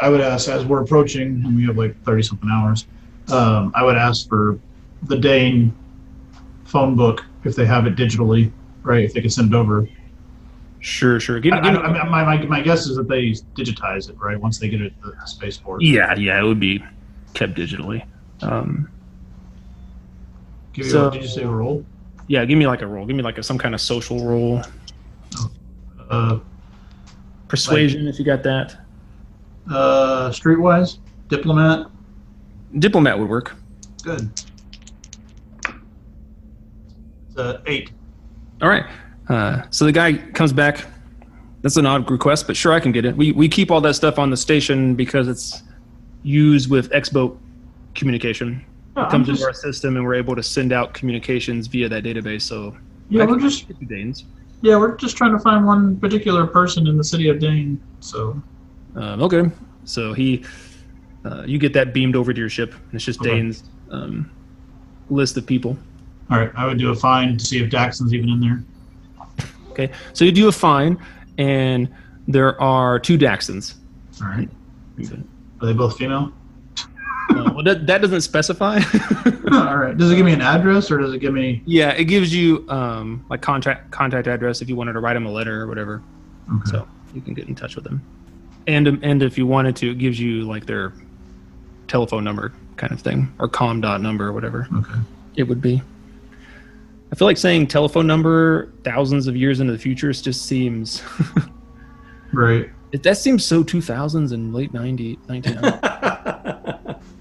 [0.00, 2.86] I would ask as we're approaching, and we have like thirty something hours.
[3.30, 4.58] Um, I would ask for
[5.04, 5.74] the Dane
[6.64, 8.50] phone book if they have it digitally,
[8.82, 9.04] right?
[9.04, 9.88] If they could send it over.
[10.80, 11.38] Sure, sure.
[11.38, 14.38] Give, I, give I, I, my, my, my guess is that they digitize it, right?
[14.40, 15.82] Once they get it at the spaceport.
[15.82, 16.82] yeah, yeah, it would be
[17.34, 18.04] kept digitally.
[18.40, 18.88] Um,
[20.72, 21.84] Give So- a, did you say a roll?
[22.26, 23.06] yeah, give me like a role.
[23.06, 24.62] Give me like a, some kind of social role.
[26.10, 26.38] Uh,
[27.48, 28.76] Persuasion, if you got that.
[29.70, 31.86] uh, streetwise, diplomat.
[32.78, 33.54] Diplomat would work.
[34.02, 34.30] Good.
[37.28, 37.90] It's, uh, eight.
[38.60, 38.84] All right.
[39.28, 40.84] Uh, so the guy comes back.
[41.62, 43.16] That's an odd request, but sure, I can get it.
[43.16, 45.62] We we keep all that stuff on the station because it's
[46.24, 47.38] used with X-boat
[47.94, 48.64] communication.
[48.96, 51.88] Yeah, It comes just, into our system, and we're able to send out communications via
[51.88, 52.42] that database.
[52.42, 52.76] So
[53.10, 54.24] yeah, I we're just Danes.
[54.60, 57.80] yeah, we're just trying to find one particular person in the city of Dane.
[58.00, 58.42] So
[58.96, 59.48] Um, okay,
[59.84, 60.44] so he,
[61.24, 63.30] uh, you get that beamed over to your ship, and it's just Okay.
[63.30, 64.30] Dane's um,
[65.10, 65.76] list of people.
[66.30, 68.62] all right, I would do a find to see if Daxon's even in there.
[69.70, 70.98] Okay, so you do a fine,
[71.38, 71.88] and
[72.28, 73.74] there are two Daxons.
[74.20, 74.48] All right,
[75.00, 75.16] Uh,
[75.60, 76.32] are they both female?
[77.30, 78.76] well, that, that doesn't specify.
[79.52, 81.62] all right, does it give me an address or does it give me?
[81.64, 85.24] yeah, it gives you um, like contact contact address if you wanted to write them
[85.26, 86.02] a letter or whatever.
[86.52, 86.70] Okay.
[86.70, 88.02] So you can get in touch with them,
[88.66, 90.92] and and if you wanted to, it gives you like their
[91.92, 94.94] telephone number kind of thing or com dot number or whatever Okay.
[95.36, 95.82] it would be.
[97.12, 101.02] I feel like saying telephone number thousands of years into the future just seems
[102.32, 102.70] Right.
[102.92, 106.98] it, that seems so 2000s and late 90 1900s.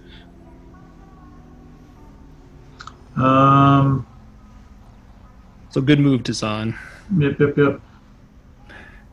[3.17, 4.07] Um.
[5.69, 6.75] so good move Tassan.
[7.17, 7.39] Yep.
[7.39, 7.57] Yep.
[7.57, 7.81] Yep.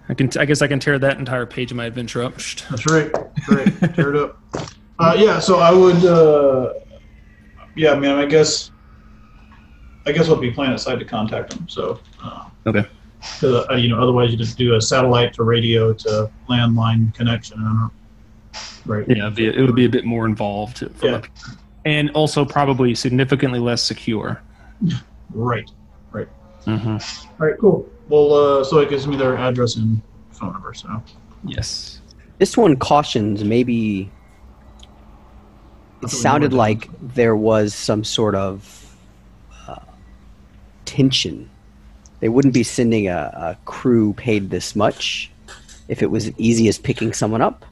[0.09, 2.35] I can I guess I can tear that entire page of my adventure up.
[2.71, 3.13] That's right.
[3.13, 3.95] That's right.
[3.95, 4.39] Tear it up.
[4.99, 5.39] Uh, yeah.
[5.39, 6.05] So I would.
[6.05, 6.75] Uh,
[7.77, 8.17] yeah, man.
[8.19, 8.71] I guess.
[10.07, 11.69] I guess I'll be planning side to contact them.
[11.69, 12.01] So.
[12.23, 12.85] Uh, Okay.
[13.41, 17.59] 'cause, uh, you know, otherwise you just do a satellite to radio to landline connection.
[17.61, 17.91] I don't know.
[18.87, 19.05] Right.
[19.09, 21.15] Yeah, it'd be, it would be a bit more involved from Yeah.
[21.17, 21.27] up
[21.85, 24.41] and also probably significantly less secure.
[25.31, 25.69] Right.
[26.67, 26.89] Mm-hmm.
[27.41, 27.59] All right.
[27.59, 27.89] Cool.
[28.09, 30.75] Well, uh, so it gives me their address and phone number.
[30.75, 31.03] So.
[31.45, 32.01] Yes.
[32.39, 34.11] This one cautions maybe.
[35.99, 38.97] It That's what we sounded like there was some sort of
[39.67, 39.81] uh,
[40.85, 41.51] tension.
[42.21, 45.31] They wouldn't be sending a, a crew paid this much
[45.89, 47.65] if it was as easy as picking someone up.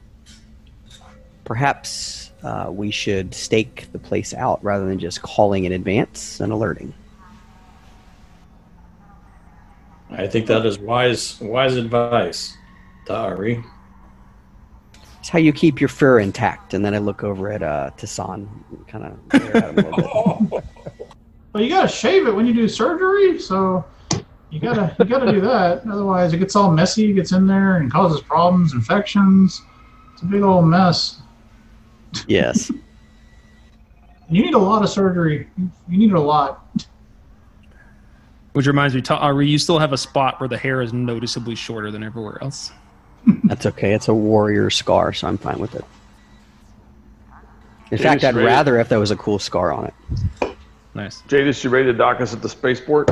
[1.45, 6.51] Perhaps uh, we should stake the place out rather than just calling in advance and
[6.51, 6.93] alerting.
[10.09, 12.55] I think that is wise wise advice,
[13.05, 13.63] Dari.
[15.27, 16.73] It's how you keep your fur intact.
[16.73, 18.47] And then I look over at uh, Tassan,
[18.87, 20.63] kind of glare at him a little bit.
[21.51, 23.83] Well, you gotta shave it when you do surgery, so
[24.51, 25.85] you gotta you gotta do that.
[25.85, 29.61] Otherwise, it gets all messy, gets in there, and causes problems, infections.
[30.13, 31.19] It's a big old mess.
[32.27, 32.71] Yes.
[34.29, 35.49] You need a lot of surgery.
[35.57, 36.85] You need a lot.
[38.51, 41.55] Which reminds me, Ta- Ari, you still have a spot where the hair is noticeably
[41.55, 42.71] shorter than everywhere else.
[43.43, 43.93] That's okay.
[43.93, 45.83] It's a warrior scar, so I'm fine with it.
[47.91, 48.45] In Yeah, fact, I'd great.
[48.45, 50.53] rather if there was a cool scar on it.
[50.93, 51.21] Nice.
[51.27, 53.09] Jadis, you ready to dock us at the spaceport?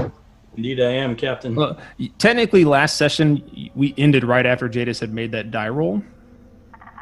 [0.58, 1.54] Indeed, I am, Captain.
[1.56, 1.78] Well,
[2.18, 6.02] technically, last session we ended right after Jadis had made that die roll.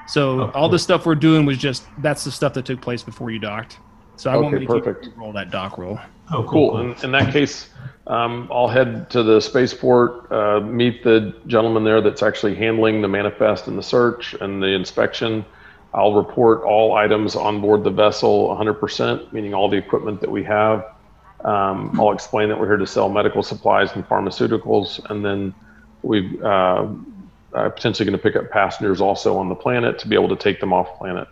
[0.07, 3.03] So Oh, all the stuff we're doing was just that's the stuff that took place
[3.03, 3.77] before you docked.
[4.23, 5.05] So I won't Okay, make perfect.
[5.07, 5.99] you roll that dock roll.
[6.31, 6.71] Oh, Cool.
[6.71, 6.77] cool.
[6.79, 7.67] In, in that case,
[8.07, 13.09] um, I'll head to the spaceport, uh, meet the gentleman there that's actually handling the
[13.09, 15.43] manifest and the search and the inspection.
[15.93, 20.41] I'll report all items on board the vessel 100%, meaning all the equipment that we
[20.45, 20.85] have.
[21.43, 25.53] Um, I'll explain that we're here to sell medical supplies and pharmaceuticals, and then
[26.01, 26.87] we uh,
[27.53, 30.37] are potentially going to pick up passengers also on the planet to be able to
[30.37, 31.27] take them off planet.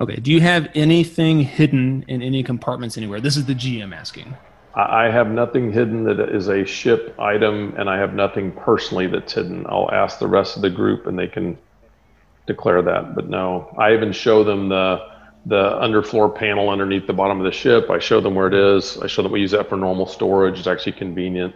[0.00, 0.16] Okay.
[0.16, 3.20] Do you have anything hidden in any compartments anywhere?
[3.20, 4.34] This is the GM asking.
[4.74, 9.06] I I have nothing hidden that is a ship item, and I have nothing personally
[9.06, 9.66] that's hidden.
[9.68, 11.56] I'll ask the rest of the group, and they can
[12.46, 13.14] declare that.
[13.14, 15.12] But no, I even show them the
[15.46, 17.90] the underfloor panel underneath the bottom of the ship.
[17.90, 18.98] I show them where it is.
[18.98, 20.58] I show them we use that for normal storage.
[20.58, 21.54] It's actually convenient.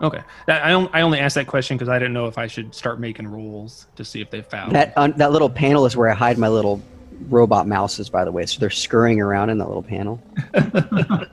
[0.00, 0.20] Okay.
[0.46, 2.74] That, I, only, I only asked that question because I didn't know if I should
[2.74, 4.74] start making rules to see if they found.
[4.74, 6.82] That un- that little panel is where I hide my little
[7.28, 8.46] robot mouses, by the way.
[8.46, 10.22] So they're scurrying around in that little panel.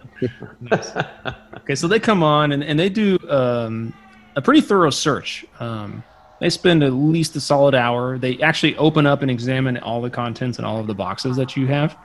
[0.62, 0.92] Nice.
[1.58, 3.94] Okay, so they come on and, and they do um,
[4.36, 5.46] a pretty thorough search.
[5.60, 6.04] Um,
[6.40, 8.18] they spend at least a solid hour.
[8.18, 11.56] They actually open up and examine all the contents and all of the boxes that
[11.56, 11.98] you have.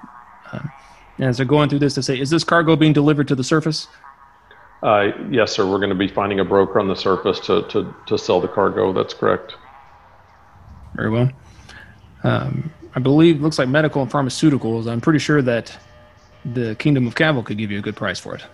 [0.53, 0.71] Um,
[1.19, 3.45] and as they're going through this, to say, is this cargo being delivered to the
[3.45, 3.89] surface?
[4.83, 5.67] Uh, yes, sir.
[5.67, 8.49] We're going to be finding a broker on the surface to, to, to sell the
[8.49, 8.93] cargo.
[8.93, 9.55] That's correct.
[10.95, 11.31] Very well.
[12.25, 14.91] Um, I believe looks like medical and pharmaceuticals.
[14.91, 15.77] I'm pretty sure that
[16.45, 18.45] the Kingdom of Cavil could give you a good price for it.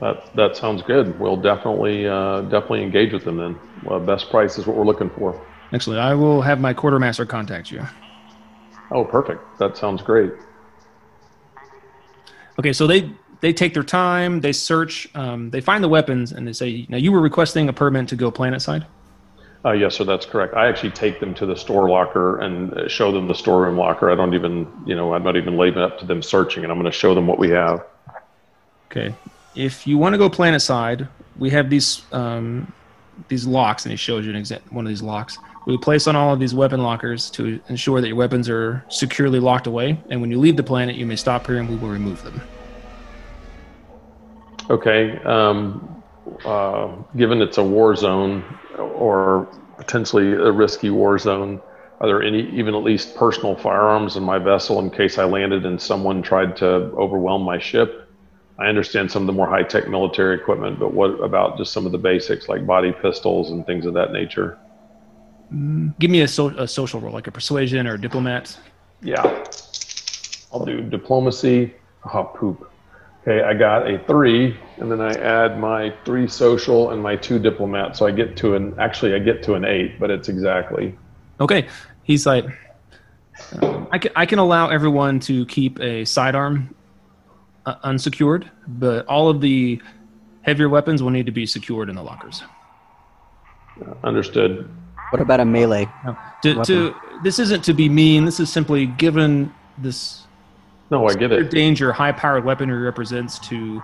[0.00, 1.18] That that sounds good.
[1.20, 3.58] We'll definitely uh, definitely engage with them then.
[3.84, 5.40] Well, best price is what we're looking for.
[5.72, 6.00] Excellent.
[6.00, 7.86] I will have my quartermaster contact you.
[8.90, 9.40] Oh, perfect.
[9.58, 10.32] That sounds great.
[12.58, 13.10] Okay, so they
[13.40, 16.96] they take their time, they search, um, they find the weapons, and they say, "Now
[16.96, 18.86] you were requesting a permit to go planet side."
[19.64, 20.54] Uh, yes, sir, that's correct.
[20.54, 24.10] I actually take them to the store locker and uh, show them the storeroom locker.
[24.10, 26.78] I don't even, you know, I'm not even leaving up to them searching, and I'm
[26.78, 27.84] going to show them what we have.
[28.90, 29.14] Okay.
[29.54, 31.06] If you want to go planet side,
[31.38, 32.72] we have these um,
[33.28, 35.38] these locks, and he shows you an exa- one of these locks.
[35.64, 39.38] We place on all of these weapon lockers to ensure that your weapons are securely
[39.38, 40.00] locked away.
[40.10, 42.40] And when you leave the planet, you may stop here, and we will remove them.
[44.70, 45.18] Okay.
[45.18, 46.02] Um,
[46.44, 48.42] uh, given it's a war zone
[49.02, 51.60] or potentially a risky war zone,
[52.00, 55.66] are there any, even at least personal firearms in my vessel in case I landed
[55.66, 58.08] and someone tried to overwhelm my ship?
[58.58, 61.84] I understand some of the more high tech military equipment, but what about just some
[61.84, 64.56] of the basics like body pistols and things of that nature?
[65.52, 68.56] Mm, give me a, so- a social role, like a persuasion or a diplomat.
[69.02, 69.22] Yeah.
[70.52, 71.74] I'll do diplomacy.
[72.12, 72.70] Oh, poop.
[73.22, 77.38] Okay, I got a three, and then I add my three social and my two
[77.38, 78.74] diplomat, so I get to an.
[78.78, 80.98] Actually, I get to an eight, but it's exactly.
[81.40, 81.68] Okay.
[82.02, 82.44] He's like,
[83.60, 86.74] um, I, can, I can allow everyone to keep a sidearm
[87.64, 89.80] uh, unsecured, but all of the
[90.42, 92.42] heavier weapons will need to be secured in the lockers.
[94.02, 94.68] Understood.
[95.10, 95.86] What about a melee?
[96.04, 98.24] Now, to, to, this isn't to be mean.
[98.24, 100.21] This is simply given this
[100.92, 101.50] No, I get the it.
[101.50, 103.82] danger high-powered weaponry represents to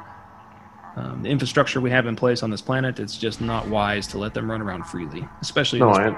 [0.95, 3.01] um, the infrastructure we have in place on this planet.
[3.01, 5.79] It's just not wise to let them run around freely, especially.
[5.79, 6.15] No, I,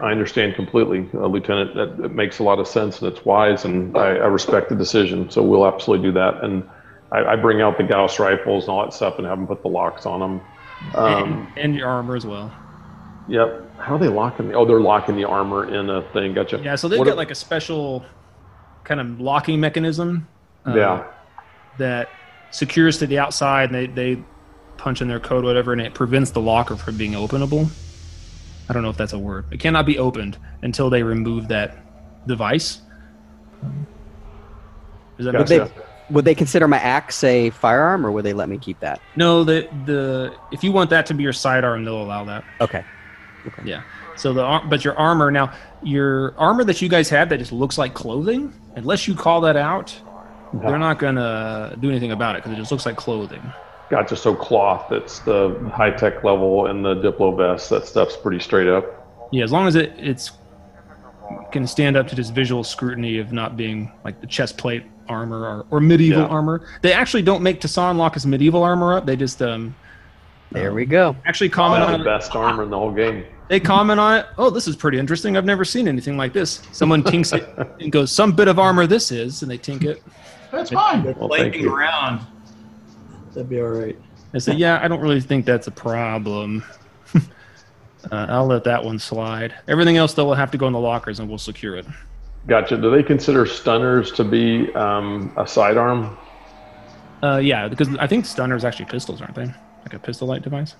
[0.00, 1.74] I understand completely, uh, Lieutenant.
[1.74, 5.28] That, makes a lot of sense and it's wise, and I, I respect the decision.
[5.28, 6.44] So we'll absolutely do that.
[6.44, 6.62] And
[7.10, 9.62] I, I bring out the Gauss rifles and all that stuff and have them put
[9.62, 10.40] the locks on them.
[10.94, 12.54] Um, and, and your armor as well.
[13.28, 13.64] yep.
[13.78, 14.48] How are they locking?
[14.48, 16.34] The, oh, they're locking the armor in a thing.
[16.34, 16.60] Gotcha.
[16.62, 18.04] Yeah, so they've What got if- like a special
[18.88, 20.26] kind of locking mechanism.
[20.66, 21.04] uh, Yeah.
[21.78, 22.08] That
[22.50, 24.22] secures to the outside, and they they
[24.78, 27.68] punch in their code, whatever, and it prevents the locker from being openable.
[28.68, 29.44] I don't know if that's a word.
[29.50, 31.76] It cannot be opened until they remove that
[32.26, 32.80] device.
[35.16, 35.66] Does that make Gotcha.
[35.68, 35.70] sense?
[36.10, 39.00] Would they consider my axe a firearm, or would they let me keep that?
[39.16, 42.44] No, the the if you want that to be your sidearm, they'll allow that.
[42.60, 42.82] Okay.
[43.64, 43.82] Yeah.
[44.18, 45.52] So the but your armor now,
[45.82, 49.56] your armor that you guys have that just looks like clothing, unless you call that
[49.56, 49.94] out,
[50.52, 53.42] they're not gonna do anything about it because it just looks like clothing.
[53.90, 54.16] Gotcha.
[54.16, 58.68] So cloth, that's the high tech level, and the Diplo vest, that stuff's pretty straight
[58.68, 59.28] up.
[59.32, 60.32] Yeah, as long as it it's
[61.52, 65.40] can stand up to this visual scrutiny of not being like the chest plate armor
[65.40, 66.28] or, or medieval Yeah.
[66.28, 66.66] armor.
[66.82, 69.06] They actually don't make Tassan lock his medieval armor up.
[69.06, 69.74] They just um
[70.50, 71.14] There we go.
[71.26, 72.04] actually comment on the it.
[72.04, 73.24] best armor in the whole game.
[73.48, 74.26] They comment on it.
[74.36, 75.36] Oh, this is pretty interesting.
[75.36, 76.62] I've never seen anything like this.
[76.72, 77.48] Someone tinks it
[77.80, 80.02] and goes, "Some bit of armor this is," and they tink it.
[80.52, 81.04] That's fine.
[81.04, 82.26] Well, thank Playing around.
[83.32, 83.98] That'd be all right.
[84.34, 86.62] I said, "Yeah, I don't really think that's a problem.
[87.14, 87.20] uh,
[88.10, 89.54] I'll let that one slide.
[89.66, 91.86] Everything else, though, will have to go in the lockers, and we'll secure it."
[92.46, 92.76] Gotcha.
[92.76, 96.16] Do they consider stunners to be um, a sidearm?
[97.22, 99.52] Uh, yeah, because I think stunners actually pistols, aren't they?
[99.84, 100.74] Like a pistol-like device.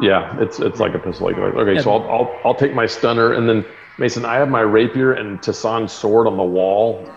[0.00, 1.26] Yeah, it's it's like a pistol.
[1.26, 1.54] light device.
[1.54, 1.80] okay, Yeah.
[1.82, 3.64] so I'll, I'll I'll take my stunner and then
[3.98, 4.24] Mason.
[4.24, 7.08] I have my rapier and Tassan's sword on the wall.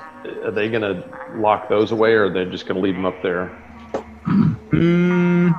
[0.43, 1.04] Are they gonna
[1.36, 3.47] lock those away, or are they just gonna leave them up there?
[4.71, 5.50] Hmm.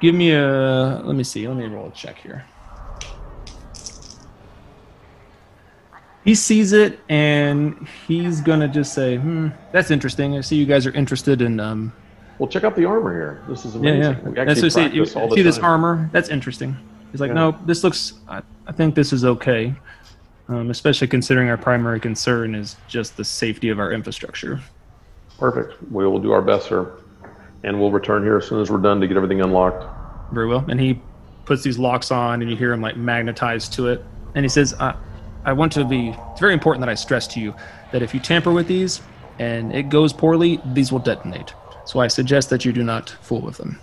[0.00, 1.00] Give me a.
[1.04, 1.48] Let me see.
[1.48, 2.44] Let me roll a check here.
[6.24, 10.36] He sees it and he's gonna just say, "Hmm, that's interesting.
[10.36, 11.92] I see you guys are interested in um,
[12.38, 13.42] Well, check out the armor here.
[13.48, 14.00] This is amazing.
[14.00, 14.20] yeah.
[14.20, 16.08] We That's actually just, see, the see this armor?
[16.12, 16.76] That's interesting.
[17.10, 17.34] He's like, Yeah.
[17.34, 18.14] no, this looks.
[18.28, 19.74] I, I think this is okay,
[20.48, 24.60] um, especially considering our primary concern is just the safety of our infrastructure.
[25.38, 25.74] Perfect.
[25.90, 26.92] We will do our best, sir,
[27.64, 29.84] and we'll return here as soon as we're done to get everything unlocked.
[30.32, 30.64] Very well.
[30.68, 31.00] And he
[31.44, 34.04] puts these locks on, and you hear him like magnetized to it.
[34.34, 34.94] And he says, I,
[35.44, 36.10] I want to be.
[36.32, 37.54] It's very important that I stress to you
[37.90, 39.00] that if you tamper with these
[39.38, 41.54] and it goes poorly, these will detonate.
[41.88, 43.80] So I suggest that you do not fool with them.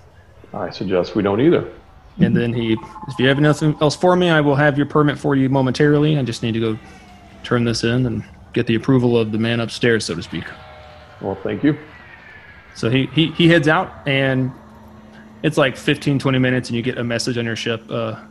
[0.53, 1.67] I suggest we don't either.
[2.19, 2.77] And then he,
[3.07, 6.15] if you have nothing else for me, I will have your permit for you momentarily.
[6.15, 6.79] I just need to go
[7.43, 10.43] turn this in and get the approval of the man upstairs, so to speak.
[11.19, 11.79] Well, thank you.
[12.75, 14.51] So he, he, he heads out, and
[15.41, 17.89] it's like 15, 20 minutes, and you get a message on your ship.
[17.89, 18.21] Uh,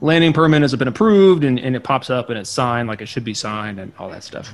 [0.00, 3.06] landing permit has been approved, and, and it pops up and it's signed like it
[3.06, 4.52] should be signed, and all that stuff.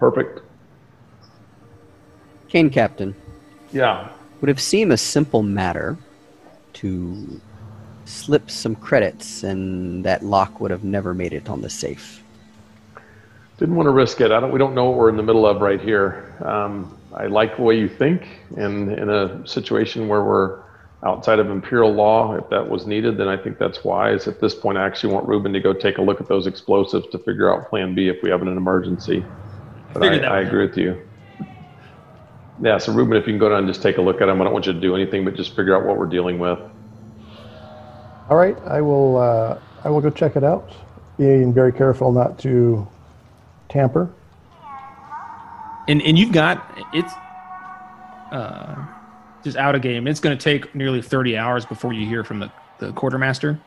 [0.00, 0.49] Perfect.
[2.50, 3.14] Kane Captain,
[3.72, 4.08] Yeah.
[4.40, 5.96] would have seemed a simple matter
[6.74, 7.40] to
[8.04, 12.22] slip some credits, and that lock would have never made it on the safe.
[13.58, 14.32] Didn't want to risk it.
[14.32, 14.50] I don't.
[14.50, 16.34] We don't know what we're in the middle of right here.
[16.44, 18.26] Um, I like the way you think,
[18.56, 20.58] and in a situation where we're
[21.04, 24.26] outside of Imperial law, if that was needed, then I think that's wise.
[24.26, 27.06] At this point, I actually want Ruben to go take a look at those explosives
[27.08, 29.24] to figure out Plan B if we have an emergency.
[29.92, 31.00] But I, Figured that I agree with you.
[32.62, 34.40] Yeah, so Ruben, if you can go down and just take a look at them,
[34.40, 36.58] I don't want you to do anything, but just figure out what we're dealing with.
[38.28, 39.16] All right, I will.
[39.16, 40.70] Uh, I will go check it out.
[41.18, 42.86] Being very careful not to
[43.68, 44.10] tamper.
[45.88, 47.12] and and you've got it's
[48.32, 48.76] uh,
[49.42, 50.06] just out of game.
[50.06, 53.58] It's going to take nearly thirty hours before you hear from the the quartermaster.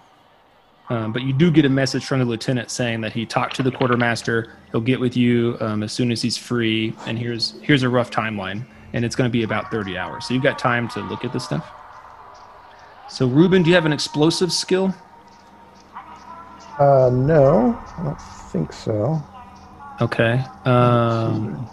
[0.90, 3.64] Um, but you do get a message from the lieutenant saying that he talked to
[3.64, 4.54] the quartermaster.
[4.72, 6.94] He'll get with you um, as soon as he's free.
[7.08, 10.26] And here's here's a rough timeline, and it's going to be about thirty hours.
[10.28, 11.70] So you've got time to look at this stuff.
[13.10, 14.94] So Ruben, do you have an explosive skill?
[16.80, 18.22] Uh, no, I don't
[18.52, 19.22] think so.
[20.02, 20.44] Okay.
[20.66, 21.70] Um,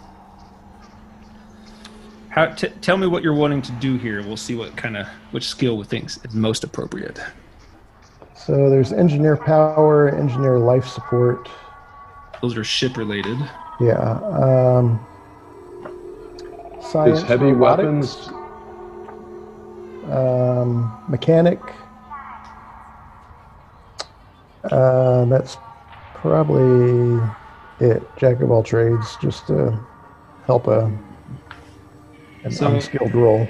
[2.29, 2.47] how?
[2.47, 4.21] T- tell me what you're wanting to do here.
[4.21, 7.19] We'll see what kind of which skill we think is most appropriate.
[8.35, 11.49] So there's engineer power, engineer life support.
[12.41, 13.37] Those are ship related.
[13.79, 14.19] Yeah.
[14.21, 15.05] Um,
[16.91, 18.29] science, Is heavy robotics, weapons,
[20.11, 21.59] um, mechanic.
[24.65, 25.57] Uh, that's
[26.15, 27.19] probably
[27.79, 28.03] it.
[28.17, 29.79] Jack of all trades, just to
[30.45, 30.91] help a
[32.43, 33.47] an So- unskilled role.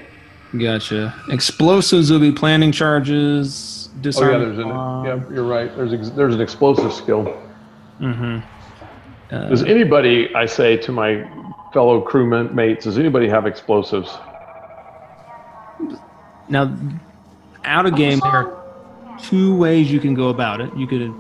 [0.58, 1.14] Gotcha.
[1.30, 3.89] Explosives will be planning charges.
[4.06, 5.74] oh yeah, there's an, yeah, you're right.
[5.78, 7.38] There's, ex- there's an explosive skill.
[8.02, 8.39] Mm-hmm.
[9.30, 11.24] Does anybody, I say to my
[11.74, 14.17] fellow crewmen, mates, does anybody have explosives?
[16.49, 16.76] Now,
[17.63, 20.76] out of game, there are two ways you can go about it.
[20.76, 21.13] You could,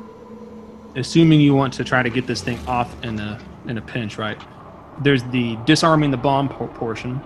[0.95, 4.17] assuming you want to try to get this thing off in a in a pinch,
[4.17, 4.41] right?
[5.01, 7.21] There's the disarming the bomb por- portion,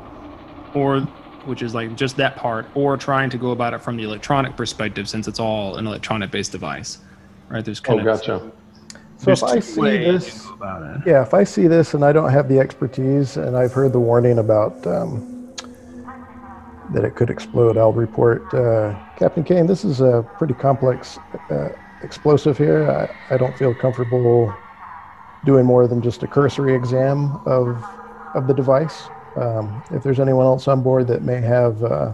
[0.73, 0.99] or
[1.45, 4.55] which is like just that part, or trying to go about it from the electronic
[4.55, 6.99] perspective, since it's all an electronic based device,
[7.49, 7.63] right?
[7.63, 8.51] There's Oh, of gotcha.
[9.18, 11.01] So there's if I see this, about it.
[11.07, 13.99] yeah, if I see this and I don't have the expertise, and I've heard the
[13.99, 15.53] warning about um,
[16.93, 18.53] that it could explode, I'll report.
[18.53, 21.18] Uh, Captain Kane, this is a pretty complex
[21.49, 21.70] uh,
[22.03, 22.89] explosive here.
[22.91, 24.53] I, I don't feel comfortable
[25.45, 27.84] doing more than just a cursory exam of
[28.34, 29.07] of the device.
[29.38, 32.13] Um, if there's anyone else on board that may have uh,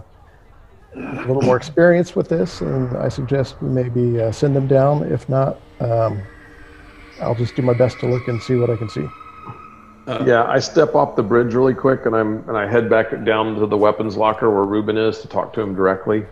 [0.94, 5.02] a little more experience with this, and I suggest we maybe uh, send them down.
[5.12, 6.22] If not, um,
[7.20, 9.06] I'll just do my best to look and see what I can see.
[10.06, 13.54] Yeah, I step off the bridge really quick and I'm and I head back down
[13.56, 16.26] to the weapons locker where Ruben is to talk to him directly.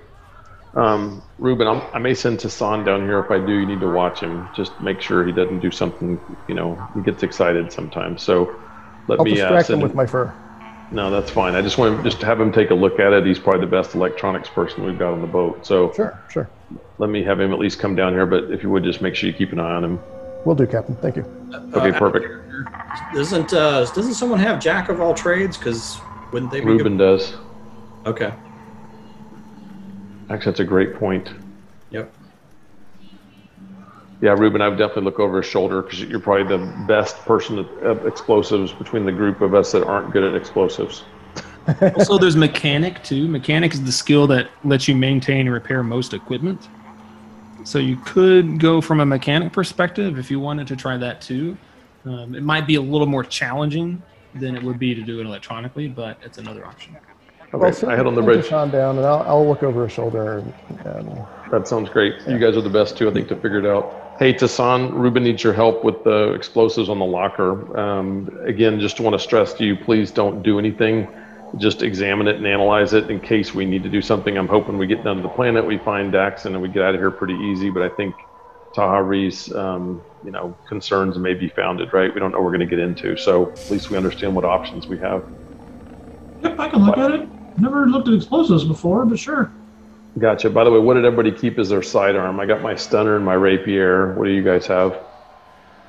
[0.74, 3.18] Um, Ruben, I'm, I may send Tassan down here.
[3.20, 4.50] If I do, you need to watch him.
[4.52, 6.20] Just make sure he doesn't do something.
[6.48, 8.22] You know, he gets excited sometimes.
[8.22, 8.56] So
[9.08, 9.96] let I'll me uh, distract send them with him.
[9.96, 10.36] my fur.
[10.90, 11.54] No, that's fine.
[11.54, 13.24] I just want to just have him take a look at it.
[13.26, 15.66] He's probably the best electronics person we've got on the boat.
[15.66, 16.50] So Sure, sure.
[16.98, 18.26] let me have him at least come down here.
[18.26, 20.00] But if you would just make sure you keep an eye on him.
[20.44, 20.96] Will do, Captain.
[20.96, 21.22] Thank you.
[21.74, 22.26] Okay, Uh, perfect.
[23.14, 25.56] Doesn't uh, doesn't someone have jack of all trades?
[25.56, 25.98] Because
[26.32, 26.66] wouldn't they be?
[26.66, 27.34] Ruben does.
[28.06, 28.32] Okay.
[30.28, 31.30] Actually, that's a great point.
[31.90, 32.12] Yep.
[34.22, 37.58] Yeah, Ruben, I would definitely look over his shoulder because you're probably the best person
[37.58, 41.04] at, at explosives between the group of us that aren't good at explosives.
[41.96, 43.28] also, there's mechanic too.
[43.28, 46.68] Mechanic is the skill that lets you maintain and repair most equipment.
[47.70, 51.56] So you could go from a mechanic perspective if you wanted to try that too.
[52.04, 54.02] Um, it might be a little more challenging
[54.34, 56.96] than it would be to do it electronically, but it's another option.
[57.54, 58.46] Okay, send- I head on the send bridge.
[58.46, 60.38] Tassan down, and I'll, I'll look over his shoulder.
[60.38, 60.52] And,
[60.84, 62.16] and That sounds great.
[62.26, 64.16] You guys are the best too, I think, to figure it out.
[64.18, 67.78] Hey, Tassan, Ruben needs your help with the explosives on the locker.
[67.78, 71.06] Um, again, just want to stress to you, please don't do anything.
[71.56, 74.38] Just examine it and analyze it in case we need to do something.
[74.38, 76.94] I'm hoping we get down to the planet, we find Daxon, and we get out
[76.94, 77.70] of here pretty easy.
[77.70, 78.14] But I think
[78.74, 82.12] Tahari's, um, you know, concerns may be founded, right?
[82.14, 84.44] We don't know what we're going to get into, so at least we understand what
[84.44, 85.24] options we have.
[86.42, 87.28] Yep, I can look at it.
[87.58, 89.50] Never looked at explosives before, but sure.
[90.18, 90.50] Gotcha.
[90.50, 92.40] By the way, what did everybody keep as their sidearm?
[92.40, 94.14] I got my stunner and my rapier.
[94.14, 94.98] What do you guys have?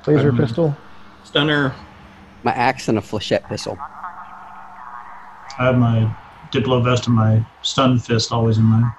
[0.08, 0.78] laser Um, pistol.
[1.24, 1.74] Stunner.
[2.44, 3.78] My axe and a flechette pistol.
[5.60, 6.14] I have my
[6.52, 8.92] Diplo vest and my stun fist always in my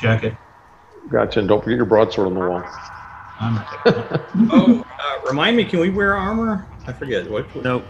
[0.00, 0.34] jacket.
[1.10, 1.40] Gotcha.
[1.40, 2.62] And don't forget your broadsword on the wall.
[3.40, 3.60] I'm
[4.52, 5.64] Oh, uh, remind me.
[5.64, 6.66] Can we wear armor?
[6.86, 7.54] I forget what.
[7.56, 7.84] Nope.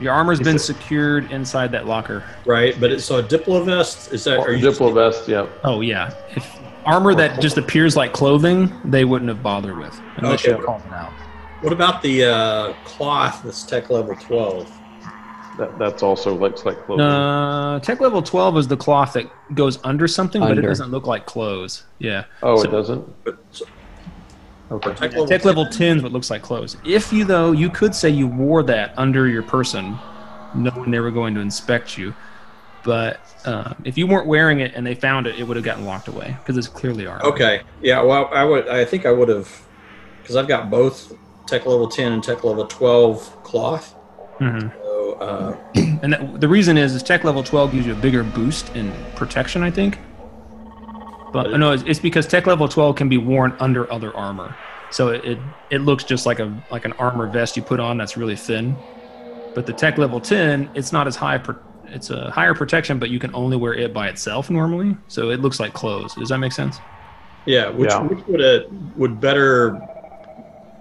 [0.00, 2.24] Your armor's been secured inside that locker.
[2.46, 4.12] Right, but it's so a Diplo vest.
[4.12, 4.40] Is that?
[4.40, 5.46] Are you Diplo vest, yeah.
[5.62, 6.12] Oh yeah.
[6.34, 10.56] If armor that just appears like clothing, they wouldn't have bothered with unless Okay.
[10.58, 11.12] you called it out.
[11.60, 14.70] What about the uh, cloth that's tech level twelve?
[15.58, 17.04] That, that's also looks like clothing.
[17.06, 21.06] Uh, tech level 12 is the cloth that goes under something, but it doesn't look
[21.06, 21.84] like clothes.
[21.98, 22.24] Yeah.
[22.42, 23.24] oh, so- it doesn't.
[23.24, 23.64] But so,
[24.70, 24.90] Okay.
[24.94, 26.76] tech level, tech level 10 is what looks like clothes.
[26.84, 29.96] If you, though, you could say you wore that under your person,
[30.54, 32.14] knowing they were going to inspect you.
[32.82, 35.84] But uh, if you weren't wearing it and they found it, it would have gotten
[35.84, 37.24] locked away because it's clearly armor.
[37.24, 37.60] Okay.
[37.82, 38.02] Yeah.
[38.02, 38.68] Well, I would.
[38.68, 39.48] I think I would have,
[40.22, 41.12] because I've got both
[41.46, 43.94] tech level ten and tech level twelve cloth.
[44.40, 44.72] Mhm.
[45.04, 45.56] So uh,
[46.02, 48.92] And that, the reason is, is tech level 12 gives you a bigger boost in
[49.16, 49.98] protection, I think.
[51.32, 54.56] But no, it's, it's because tech level 12 can be worn under other armor,
[54.92, 55.38] so it, it
[55.70, 58.76] it looks just like a like an armor vest you put on that's really thin.
[59.52, 61.38] But the tech level 10, it's not as high.
[61.38, 65.30] Pro, it's a higher protection, but you can only wear it by itself normally, so
[65.30, 66.14] it looks like clothes.
[66.14, 66.78] Does that make sense?
[67.46, 68.02] yeah, which Yeah.
[68.02, 68.60] which would uh,
[68.96, 69.80] would better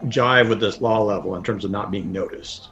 [0.05, 2.69] jive with this law level in terms of not being noticed.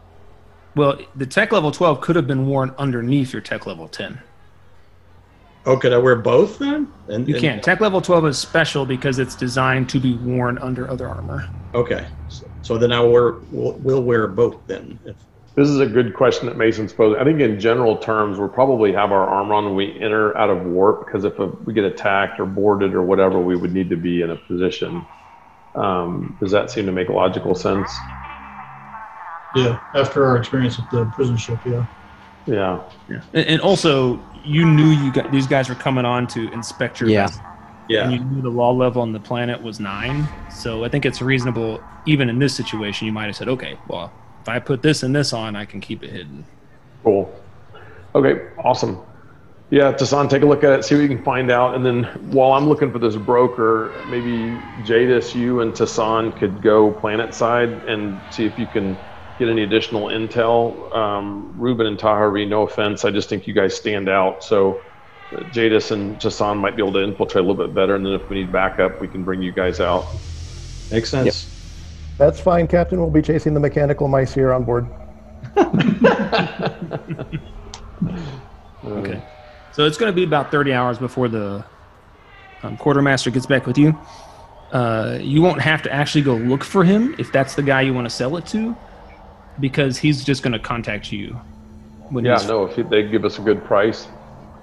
[0.76, 4.20] Well, the tech level 12 could have been worn underneath your tech level 10.
[5.66, 6.88] Oh, could I wear both then?
[7.08, 7.62] And You and- can.
[7.62, 11.48] Tech level 12 is special because it's designed to be worn under other armor.
[11.76, 12.06] Okay.
[12.30, 14.98] So, so then I will wear, will will wear both then.
[15.06, 15.16] If,
[15.56, 17.20] This is a good question that Mason's posed.
[17.20, 20.50] I think in general terms, we'll probably have our armor on when we enter out
[20.50, 23.98] of warp because if we get attacked or boarded or whatever, we would need to
[23.98, 25.06] be in a position.
[25.76, 27.92] Um, does that seem to make logical sense?
[29.56, 31.86] Yeah, after our experience with the prison ship, yeah.
[32.46, 32.82] Yeah.
[33.34, 37.10] And, and also, you knew you got these guys were coming on to inspect your
[37.10, 37.28] Yeah.
[37.28, 37.44] vessel,
[37.88, 38.04] yeah.
[38.04, 40.28] and you knew the law level on the planet was nine.
[40.50, 44.12] So I think it's reasonable, even in this situation, you might have said, "Okay, well,
[44.42, 46.44] if I put this and this on, I can keep it hidden."
[47.04, 47.32] Cool.
[48.16, 49.00] Okay, awesome.
[49.70, 52.04] Yeah, Tassan, take a look at it, see what you can find out, and then
[52.32, 57.70] while I'm looking for this broker, maybe Jadis, you and Tassan could go planet side
[57.88, 58.98] and see if you can
[59.46, 60.96] get any additional intel.
[60.96, 64.44] Um, Ruben and Tahari, no offense, I just think you guys stand out.
[64.44, 64.82] So
[65.32, 68.14] uh, Jadis and Tassan might be able to infiltrate a little bit better, and then
[68.14, 70.06] if we need backup, we can bring you guys out.
[70.92, 71.48] Makes sense.
[72.18, 73.00] That's fine, Captain.
[73.00, 74.88] We'll be chasing the mechanical mice here on board.
[78.84, 79.22] Okay.
[79.74, 81.64] So it's going to be about 30 hours before the
[82.64, 83.98] um, quartermaster gets back with you.
[84.72, 87.94] Uh, you won't have to actually go look for him if that's the guy you
[87.94, 88.76] want to sell it to,
[89.60, 91.40] because he's just going to contact you.
[92.10, 94.08] When Yeah, no, if they give us a good price,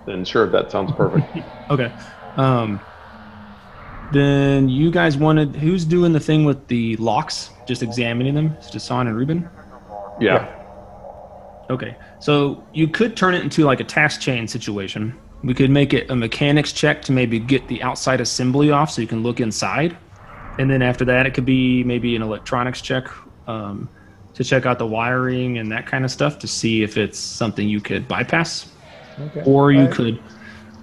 [0.06, 1.26] then sure, that sounds perfect.
[1.70, 1.92] Okay.
[2.36, 2.80] Um,
[4.10, 7.50] then you guys wanted who's doing the thing with the locks?
[7.66, 8.56] Just examining them?
[8.56, 9.50] It's Jason and Ruben.
[10.18, 10.54] Yeah.
[11.68, 11.94] Okay.
[12.20, 15.14] So you could turn it into like a task chain situation.
[15.44, 19.02] We could make it a mechanics check to maybe get the outside assembly off so
[19.02, 19.96] you can look inside.
[20.58, 23.06] And then after that, it could be maybe an electronics check
[23.46, 23.88] um,
[24.34, 27.68] to check out the wiring and that kind of stuff to see if it's something
[27.68, 28.70] you could bypass.
[29.20, 29.42] Okay.
[29.44, 30.22] Or you I- could,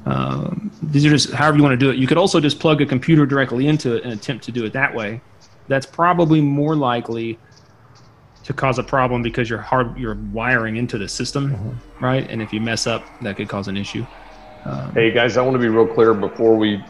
[0.05, 1.97] um, these are just however you want to do it.
[1.97, 4.73] You could also just plug a computer directly into it and attempt to do it
[4.73, 5.21] that way.
[5.67, 7.39] That's probably more likely
[8.43, 12.29] to cause a problem because you're hard you're wiring into the system, right?
[12.29, 14.05] And if you mess up, that could cause an issue.
[14.93, 16.83] Hey guys, I want to be real clear before we,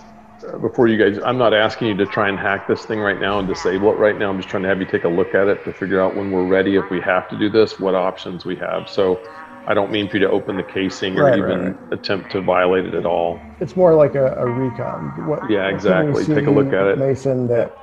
[0.61, 1.21] before you guys.
[1.23, 3.97] I'm not asking you to try and hack this thing right now and disable it
[3.97, 4.29] right now.
[4.29, 6.31] I'm just trying to have you take a look at it to figure out when
[6.31, 8.89] we're ready, if we have to do this, what options we have.
[8.89, 9.21] So,
[9.67, 12.41] I don't mean for you to open the casing or Right, even right, attempt to
[12.41, 13.39] violate it at all.
[13.59, 15.27] It's more like a, a recon.
[15.27, 16.25] What, Yeah, what exactly.
[16.25, 16.99] Take a look at it.
[16.99, 17.75] Mason, that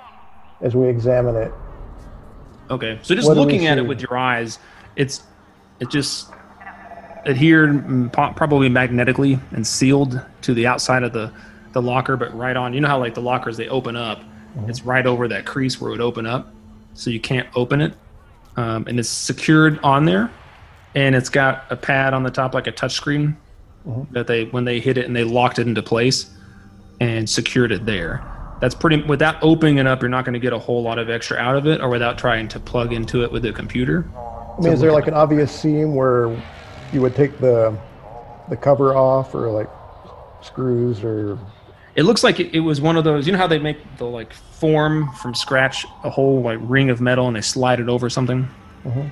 [0.60, 1.52] as we examine it,
[2.70, 4.58] Okay, so just What do we looking at it with your eyes,
[4.96, 5.24] it's
[5.80, 6.30] it just
[7.26, 11.32] adhered probably magnetically and sealed to the outside of the
[11.72, 12.74] the locker, but right on.
[12.74, 14.22] You know how like the lockers they open up,
[14.68, 16.52] it's right over that crease where it would open up,
[16.94, 17.94] so you can't open it,
[18.56, 20.30] um, and it's secured on there,
[20.94, 23.36] and it's got a pad on the top like a touch screen
[24.10, 26.30] that they when they hit it and they locked it into place
[27.00, 28.22] and secured it there.
[28.60, 29.02] That's pretty.
[29.02, 31.56] Without opening it up, you're not going to get a whole lot of extra out
[31.56, 34.06] of it, or without trying to plug into it with a computer.
[34.16, 36.28] I mean, is there like an obvious seam where
[36.92, 37.76] you would take the
[38.50, 39.68] the cover off, or like
[40.42, 41.38] screws, or
[41.94, 43.26] It looks like it, it was one of those.
[43.26, 47.00] You know how they make the like form from scratch a whole like ring of
[47.00, 48.48] metal and they slide it over something.
[48.84, 49.08] Mm-hmm.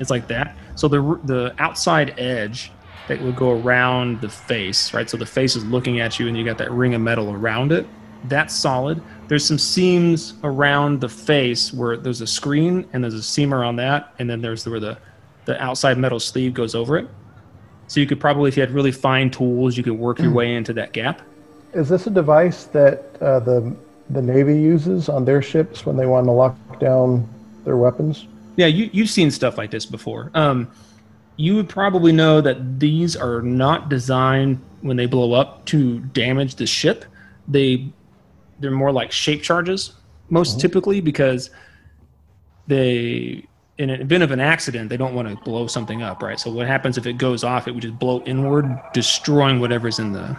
[0.00, 0.56] It's like that.
[0.74, 2.72] So the the outside edge
[3.08, 5.08] that would go around the face, right?
[5.08, 7.70] So the face is looking at you, and you got that ring of metal around
[7.70, 7.86] it.
[8.24, 9.02] That's solid.
[9.28, 13.76] There's some seams around the face where there's a screen and there's a seam around
[13.76, 14.98] that, and then there's where the
[15.44, 17.08] the outside metal sleeve goes over it.
[17.86, 20.34] So you could probably, if you had really fine tools, you could work your mm.
[20.34, 21.20] way into that gap.
[21.74, 23.74] Is this a device that uh, the
[24.10, 27.28] the Navy uses on their ships when they want to lock down
[27.64, 28.26] their weapons?
[28.56, 30.30] Yeah, you, you've seen stuff like this before.
[30.34, 30.70] Um,
[31.36, 36.56] you would probably know that these are not designed when they blow up to damage
[36.56, 37.04] the ship.
[37.48, 37.88] They
[38.60, 39.92] they're more like shape charges
[40.30, 41.50] most typically because
[42.66, 43.46] they
[43.78, 46.50] in an event of an accident they don't want to blow something up right so
[46.50, 48.64] what happens if it goes off it would just blow inward
[48.94, 50.36] destroying whatever's in the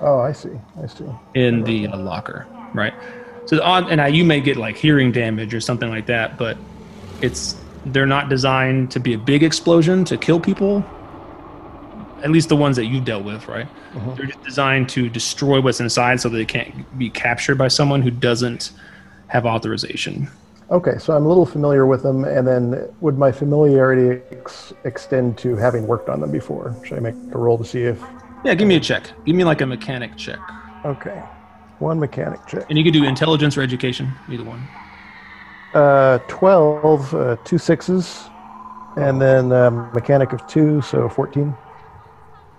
[0.00, 0.50] Oh, I see.
[0.82, 1.04] I see.
[1.34, 2.94] in the uh, locker, right?
[3.46, 6.58] So odd, and now you may get like hearing damage or something like that, but
[7.22, 10.84] it's they're not designed to be a big explosion to kill people.
[12.22, 13.68] At least the ones that you've dealt with, right?
[14.16, 18.02] They're just designed to destroy what's inside, so that they can't be captured by someone
[18.02, 18.72] who doesn't
[19.28, 20.28] have authorization.
[20.70, 25.38] Okay, so I'm a little familiar with them, and then would my familiarity ex- extend
[25.38, 26.74] to having worked on them before?
[26.84, 28.02] Should I make a roll to see if?
[28.46, 29.10] Yeah, give me a check.
[29.24, 30.38] Give me like a mechanic check,
[30.84, 31.20] Okay,
[31.80, 32.64] one mechanic check.
[32.68, 34.62] and you can do intelligence or education, either one.
[35.74, 38.28] Uh, 12, uh, two sixes,
[38.96, 41.54] and then um, mechanic of two, so 14.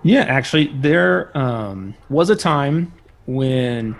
[0.02, 2.92] Yeah, actually, there um, was a time
[3.26, 3.92] when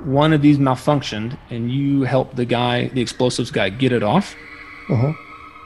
[0.00, 4.34] one of these malfunctioned, and you helped the guy, the explosives guy, get it off.
[4.88, 5.14] Mhm.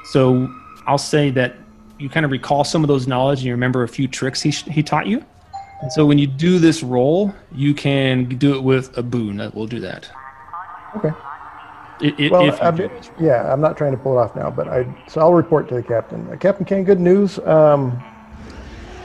[0.06, 0.52] So
[0.86, 1.54] I'll say that
[1.98, 4.50] you kind of recall some of those knowledge, and you remember a few tricks he
[4.50, 5.24] he taught you.
[5.82, 9.36] And so when you do this roll, you can do it with a boon.
[9.36, 10.10] That will do that.
[10.96, 11.12] Okay.
[12.00, 14.86] It, it, Well, I'm, yeah, I'm not trying to pull it off now, but I
[15.08, 16.28] so I'll report to the captain.
[16.30, 17.38] Uh, captain Kane, good news.
[17.40, 18.02] Um,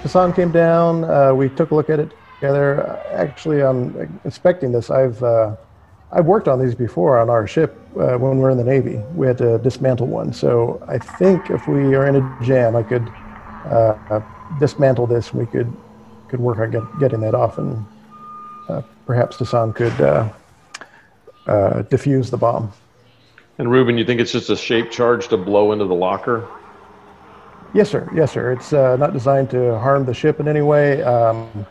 [0.04, 1.04] Tassan came down.
[1.04, 2.88] Uh, we took a look at it together.
[2.88, 5.56] Uh, actually, I'm inspecting this, I've uh,
[6.12, 8.98] I've worked on these before on our ship uh, when we were in the Navy.
[9.16, 12.84] We had to dismantle one, so I think if we are in a jam, I
[12.84, 13.08] could
[13.66, 14.22] uh, uh,
[14.60, 15.34] dismantle this.
[15.34, 15.72] We could
[16.32, 17.86] could work on get, getting that off, and
[18.70, 20.30] uh, perhaps Tassan could uh,
[21.46, 22.72] uh, defuse the bomb.
[23.58, 26.48] And Ruben, you think it's just a shape charge to blow into the locker?
[27.74, 28.10] Yes, sir.
[28.16, 28.54] Yes, sir.
[28.54, 31.68] It's uh, not designed to harm the ship in any way, um,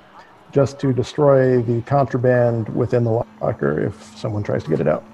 [0.52, 5.04] just to destroy the contraband within the locker if someone tries to get it out.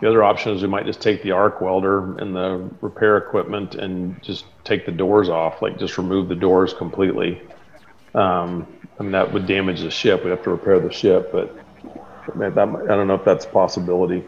[0.00, 3.74] The other option is we might just take the arc welder and the repair equipment
[3.76, 7.40] and just take the doors off, like just remove the doors completely.
[8.16, 8.66] Um,
[8.98, 10.24] I mean, that would damage the ship.
[10.24, 11.54] We'd have to repair the ship, but
[12.34, 14.24] man, that, I don't know if that's a possibility.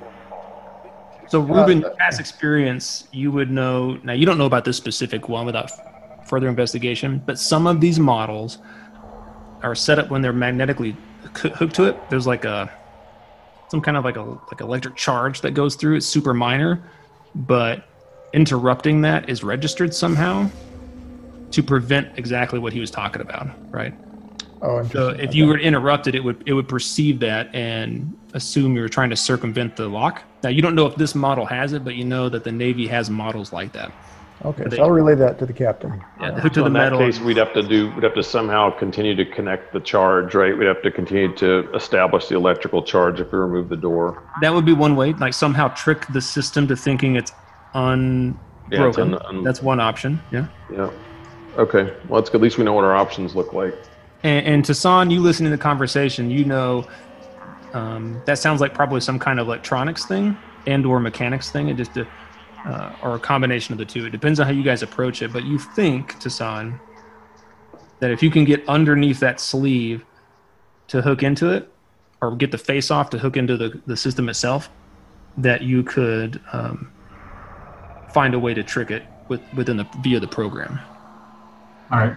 [1.28, 3.98] So, Ruben, your past experience, you would know.
[4.02, 7.80] Now, you don't know about this specific one without f- further investigation, but some of
[7.80, 8.58] these models
[9.62, 10.96] are set up when they're magnetically
[11.36, 11.98] hoo- hooked to it.
[12.10, 12.70] There's like a
[13.68, 15.96] some kind of like a like electric charge that goes through.
[15.96, 16.82] It's super minor,
[17.34, 17.86] but
[18.32, 20.50] interrupting that is registered somehow
[21.50, 23.94] to prevent exactly what he was talking about, right?
[24.60, 28.82] Oh, So if you were interrupted, it would it would perceive that and assume you
[28.82, 30.22] were trying to circumvent the lock.
[30.42, 32.86] Now you don't know if this model has it, but you know that the Navy
[32.88, 33.92] has models like that.
[34.44, 36.02] okay, they- so I'll relay that to the captain.
[36.20, 38.22] Yeah, hooked to So the in that case, we'd have to do, we'd have to
[38.22, 40.56] somehow continue to connect the charge, right?
[40.58, 44.22] We'd have to continue to establish the electrical charge if we remove the door.
[44.42, 47.32] That would be one way, like somehow trick the system to thinking it's
[47.74, 48.38] unbroken.
[48.70, 50.20] Yeah, it's un- un- That's one option.
[50.32, 50.46] Yeah.
[50.72, 50.90] Yeah.
[51.58, 51.92] Okay.
[52.08, 52.38] Well, that's good.
[52.38, 53.74] At least we know what our options look like.
[54.22, 56.86] And, and Tassan, you listening to the conversation, you know
[57.72, 60.36] um, that sounds like probably some kind of electronics thing
[60.66, 64.06] and or mechanics thing, and just uh, or a combination of the two.
[64.06, 66.78] It depends on how you guys approach it, but you think, Tassan,
[68.00, 70.04] that if you can get underneath that sleeve
[70.88, 71.70] to hook into it,
[72.20, 74.70] or get the face off to hook into the, the system itself,
[75.36, 76.90] that you could um,
[78.12, 80.80] find a way to trick it with, within the via the program.
[81.90, 82.16] All right.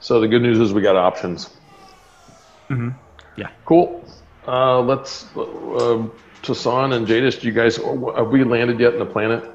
[0.00, 1.50] So the good news is we got options.
[2.68, 2.90] Mm-hmm.
[3.36, 3.50] Yeah.
[3.64, 4.04] Cool.
[4.46, 6.04] Uh, let's, uh,
[6.42, 9.48] Tassan and Jadis, do you guys, have we landed yet in the planet?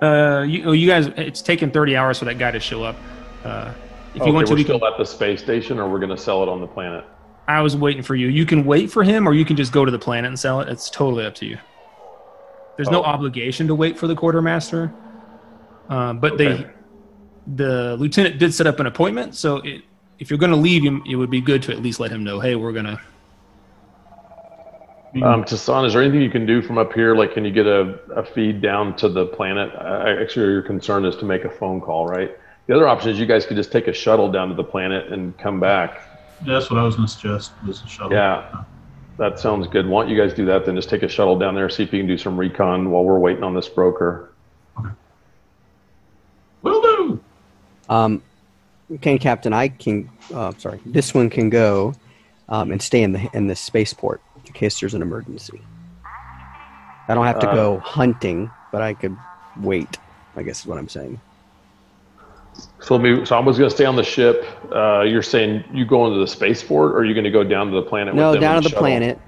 [0.00, 2.94] Uh, you, oh, you guys, it's taken 30 hours for that guy to show up.
[3.44, 3.72] Uh,
[4.14, 6.14] if you want to, we're we can, still at the space station or we're going
[6.14, 7.04] to sell it on the planet?
[7.48, 8.28] I was waiting for you.
[8.28, 10.60] You can wait for him or you can just go to the planet and sell
[10.60, 10.68] it.
[10.68, 11.58] It's totally up to you.
[12.76, 13.06] There's no Oh.
[13.06, 14.92] obligation to wait for the quartermaster.
[15.88, 16.64] Um, but Okay.
[16.64, 16.66] they,
[17.54, 19.34] the lieutenant did set up an appointment.
[19.34, 19.82] So it,
[20.18, 22.24] if you're going to leave him, it would be good to at least let him
[22.24, 23.00] know, hey, we're going to.
[25.24, 27.16] Um, Tassan, is there anything you can do from up here?
[27.16, 29.70] Like, can you get a, a feed down to the planet?
[29.74, 32.30] I, actually, your concern is to make a phone call, right?
[32.66, 35.10] The other option is you guys could just take a shuttle down to the planet
[35.10, 35.98] and come back.
[36.42, 38.12] That's what I was going to suggest was a shuttle.
[38.12, 38.44] Yeah,
[39.18, 39.88] that sounds good.
[39.88, 40.66] Why don't you guys do that?
[40.66, 43.04] Then just take a shuttle down there, see if you can do some recon while
[43.04, 44.36] we're waiting on this broker.
[44.76, 44.90] Will do.
[47.88, 48.22] Um,
[48.94, 50.10] okay, Captain, I can.
[50.32, 51.94] Uh, sorry, this one can go
[52.48, 55.62] um, and stay in the in the spaceport in case there's an emergency.
[57.08, 59.16] I don't have to Uh, go hunting, but I could
[59.56, 59.98] wait
[60.36, 61.20] I guess is what I'm saying.
[62.80, 63.24] So let me.
[63.24, 64.44] So I was going to stay on the ship.
[64.74, 67.70] Uh, you're saying you go into the spaceport, or are you going to go down
[67.70, 68.14] to the planet?
[68.14, 68.82] No, down to the shuttle?
[68.82, 69.20] planet.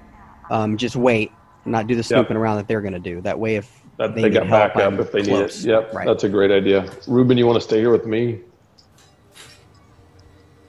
[0.49, 1.31] Um, just wait,
[1.65, 3.21] not do the snooping around that they're going to do.
[3.21, 5.63] That way, if That they they, got help, backup I'm if they close.
[5.63, 5.73] need it.
[5.83, 6.05] Yep, Right.
[6.07, 6.89] that's a great idea.
[7.07, 8.41] Ruben, you want to stay here with me?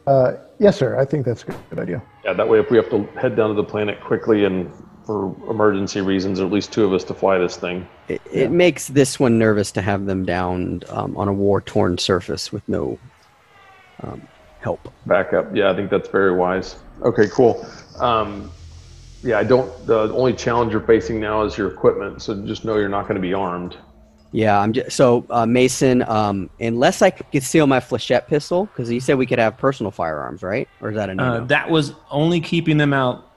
[0.06, 0.98] Uh, yes, sir.
[0.98, 2.02] I think that's a good idea.
[2.24, 4.72] Yeah, that way if we have to head down to the planet quickly and
[5.04, 7.88] for emergency reasons, or at least two of us to fly this thing.
[8.08, 12.52] It, it makes this one nervous to have them down um, on a war-torn surface
[12.52, 12.98] with no
[14.02, 14.26] um,
[14.60, 14.92] help.
[15.06, 15.54] Backup.
[15.54, 16.76] Yeah, I think that's very wise.
[17.02, 17.66] Okay, cool.
[17.98, 18.50] Um,
[19.22, 19.86] yeah, I don't.
[19.86, 22.22] The only challenge you're facing now is your equipment.
[22.22, 23.76] So just know you're not going to be armed.
[24.32, 26.02] Yeah, I'm just so uh, Mason.
[26.08, 29.90] Um, unless I could conceal my flechette pistol, because you said we could have personal
[29.92, 30.68] firearms, right?
[30.80, 31.22] Or is that a no?
[31.24, 33.28] Uh, that was only keeping them out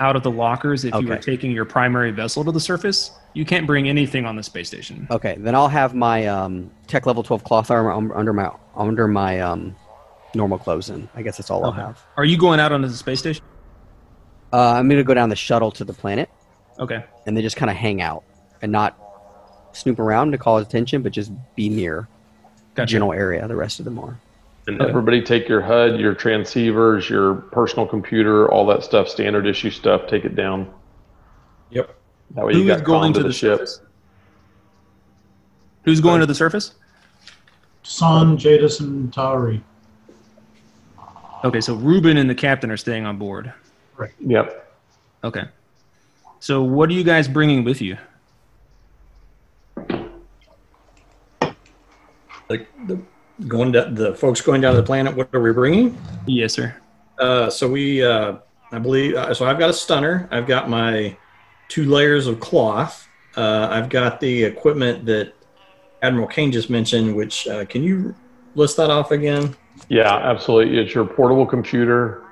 [0.00, 3.12] out of the lockers if you were taking your primary vessel to the surface.
[3.32, 5.06] You can't bring anything on the space station.
[5.10, 9.08] okay, then I'll have my um, tech level 12 cloth armor um, under my under
[9.08, 9.74] my um,
[10.34, 10.90] normal clothes.
[10.90, 12.02] In I guess that's all I'll have.
[12.18, 13.42] Are you going out onto the space station?
[14.52, 16.28] Uh, I'm gonna go down the shuttle to the planet,
[16.78, 17.02] Okay.
[17.26, 18.22] and then just kind of hang out
[18.62, 18.96] and not
[19.74, 22.08] snoop around to cause attention, but just be near
[22.74, 22.92] the Gotcha.
[22.92, 23.46] general area.
[23.46, 24.18] The rest of them are.
[24.66, 29.70] And everybody take your HUD, your transceivers, your personal computer, all that stuff, standard issue
[29.70, 30.06] stuff.
[30.06, 30.72] Take it down.
[31.70, 31.94] Yep.
[32.34, 33.58] That way Who you is got going comm to the, ship.
[33.58, 33.80] surface?
[35.82, 36.72] Who's going to the surface?
[37.82, 39.60] Son, Jadis, and Tauri.
[41.44, 43.52] Okay, so Ruben and the captain are staying on board.
[43.98, 44.12] Right.
[44.20, 44.74] Yep.
[45.24, 45.44] Okay.
[46.40, 47.98] So what are you guys bringing with you?
[52.48, 53.00] Like the
[53.48, 55.16] going to the folks going down to the planet.
[55.16, 55.98] What are we bringing?
[56.26, 56.74] Yes, sir.
[57.18, 58.36] Uh, so we, uh,
[58.72, 60.28] I believe, uh, so I've got a stunner.
[60.30, 61.16] I've got my
[61.68, 63.08] two layers of cloth.
[63.36, 65.32] Uh, I've got the equipment that
[66.02, 67.14] Admiral Kane just mentioned.
[67.14, 68.14] Which uh, can you
[68.54, 69.56] list that off again?
[69.88, 70.78] Yeah, absolutely.
[70.78, 72.22] It's your portable computer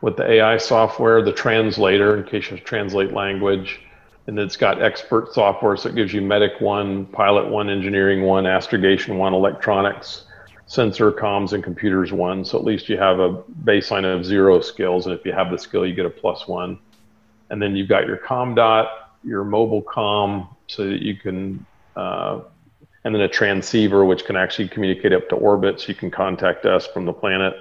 [0.00, 3.80] with the AI software, the translator in case you translate language.
[4.28, 8.46] And it's got expert software, so it gives you medic one, pilot one, engineering one,
[8.46, 10.26] astrogation one, electronics,
[10.66, 12.44] sensor, comms, and computers one.
[12.44, 15.06] So at least you have a baseline of zero skills.
[15.06, 16.78] And if you have the skill, you get a plus one.
[17.48, 21.64] And then you've got your com dot, your mobile com, so that you can,
[21.96, 22.40] uh,
[23.04, 26.66] and then a transceiver, which can actually communicate up to orbit, so you can contact
[26.66, 27.54] us from the planet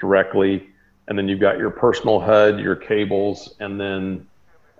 [0.00, 0.68] directly.
[1.06, 4.26] And then you've got your personal HUD, your cables, and then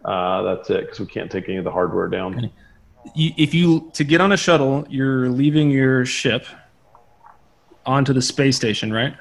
[0.05, 2.51] uh, that's it because we can't take any of the hardware down.
[3.15, 6.47] You, if you to get on a shuttle, you're leaving your ship
[7.87, 9.15] onto the space station, right?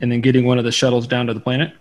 [0.00, 1.74] And then getting one of the shuttles down to the planet.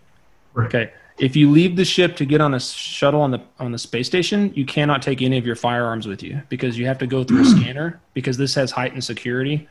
[0.53, 0.67] Right.
[0.67, 0.93] Okay.
[1.17, 4.07] If you leave the ship to get on a shuttle on the on the space
[4.07, 7.23] station, you cannot take any of your firearms with you because you have to go
[7.23, 9.67] through a scanner because this has heightened security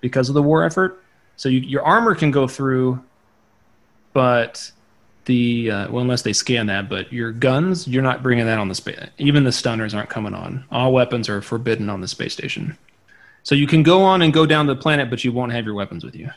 [0.00, 1.02] because of the war effort.
[1.36, 3.02] So you, your armor can go through,
[4.12, 4.70] but
[5.30, 8.68] the uh, well, unless they scan that, but your guns, you're not bringing that on
[8.68, 8.98] the space.
[9.18, 10.64] Even the stunners aren't coming on.
[10.72, 12.76] All weapons are forbidden on the space station.
[13.44, 15.64] So you can go on and go down to the planet, but you won't have
[15.64, 16.30] your weapons with you.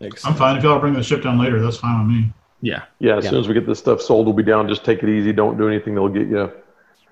[0.00, 0.56] Makes I'm fine.
[0.56, 2.32] If y'all bring the ship down later, that's fine with me.
[2.60, 2.82] Yeah.
[2.98, 3.30] Yeah, as Yeah.
[3.30, 4.68] soon as we get this stuff sold, we'll be down.
[4.68, 5.32] Just take it easy.
[5.32, 6.50] Don't do anything that'll get you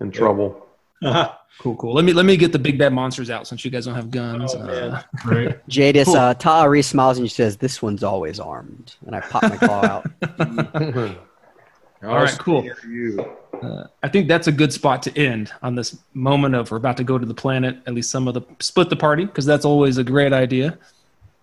[0.00, 0.63] in trouble.
[1.04, 1.32] Uh-huh.
[1.60, 1.94] Cool, cool.
[1.94, 4.10] Let me let me get the big bad monsters out since you guys don't have
[4.10, 4.56] guns.
[4.56, 4.90] Oh, man.
[4.90, 5.60] Uh, Right.
[5.68, 6.16] Jadis, Cool.
[6.16, 9.84] uh, Ta'ari smiles and she says, "This one's always armed." And I pop my claw
[9.84, 10.10] out.
[12.02, 12.68] all right, cool.
[13.62, 16.96] Uh, I think that's a good spot to end on this moment of we're about
[16.96, 17.76] to go to the planet.
[17.86, 20.76] At least some of the split the party because that's always a great idea,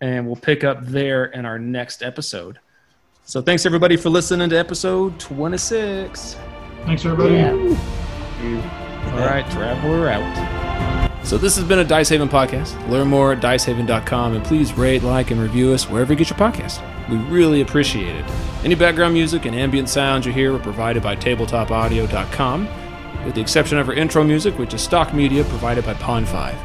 [0.01, 2.59] and we'll pick up there in our next episode.
[3.24, 6.36] So thanks everybody for listening to episode twenty six.
[6.86, 7.36] Thanks, everybody.
[7.36, 8.78] Yeah.
[9.12, 11.26] All right, Traveller out.
[11.26, 12.76] So this has been a Dice Haven podcast.
[12.89, 16.39] Learn more at dicehaven.com and please rate, like, and review us wherever you get your
[16.39, 16.82] podcast.
[17.09, 18.26] We really appreciate it.
[18.64, 22.68] Any background music and ambient sounds you hear were provided by tabletopaudio.com,
[23.26, 26.55] with the exception of our intro music, which is stock media provided by Pond5.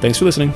[0.00, 0.52] Thanks for listening.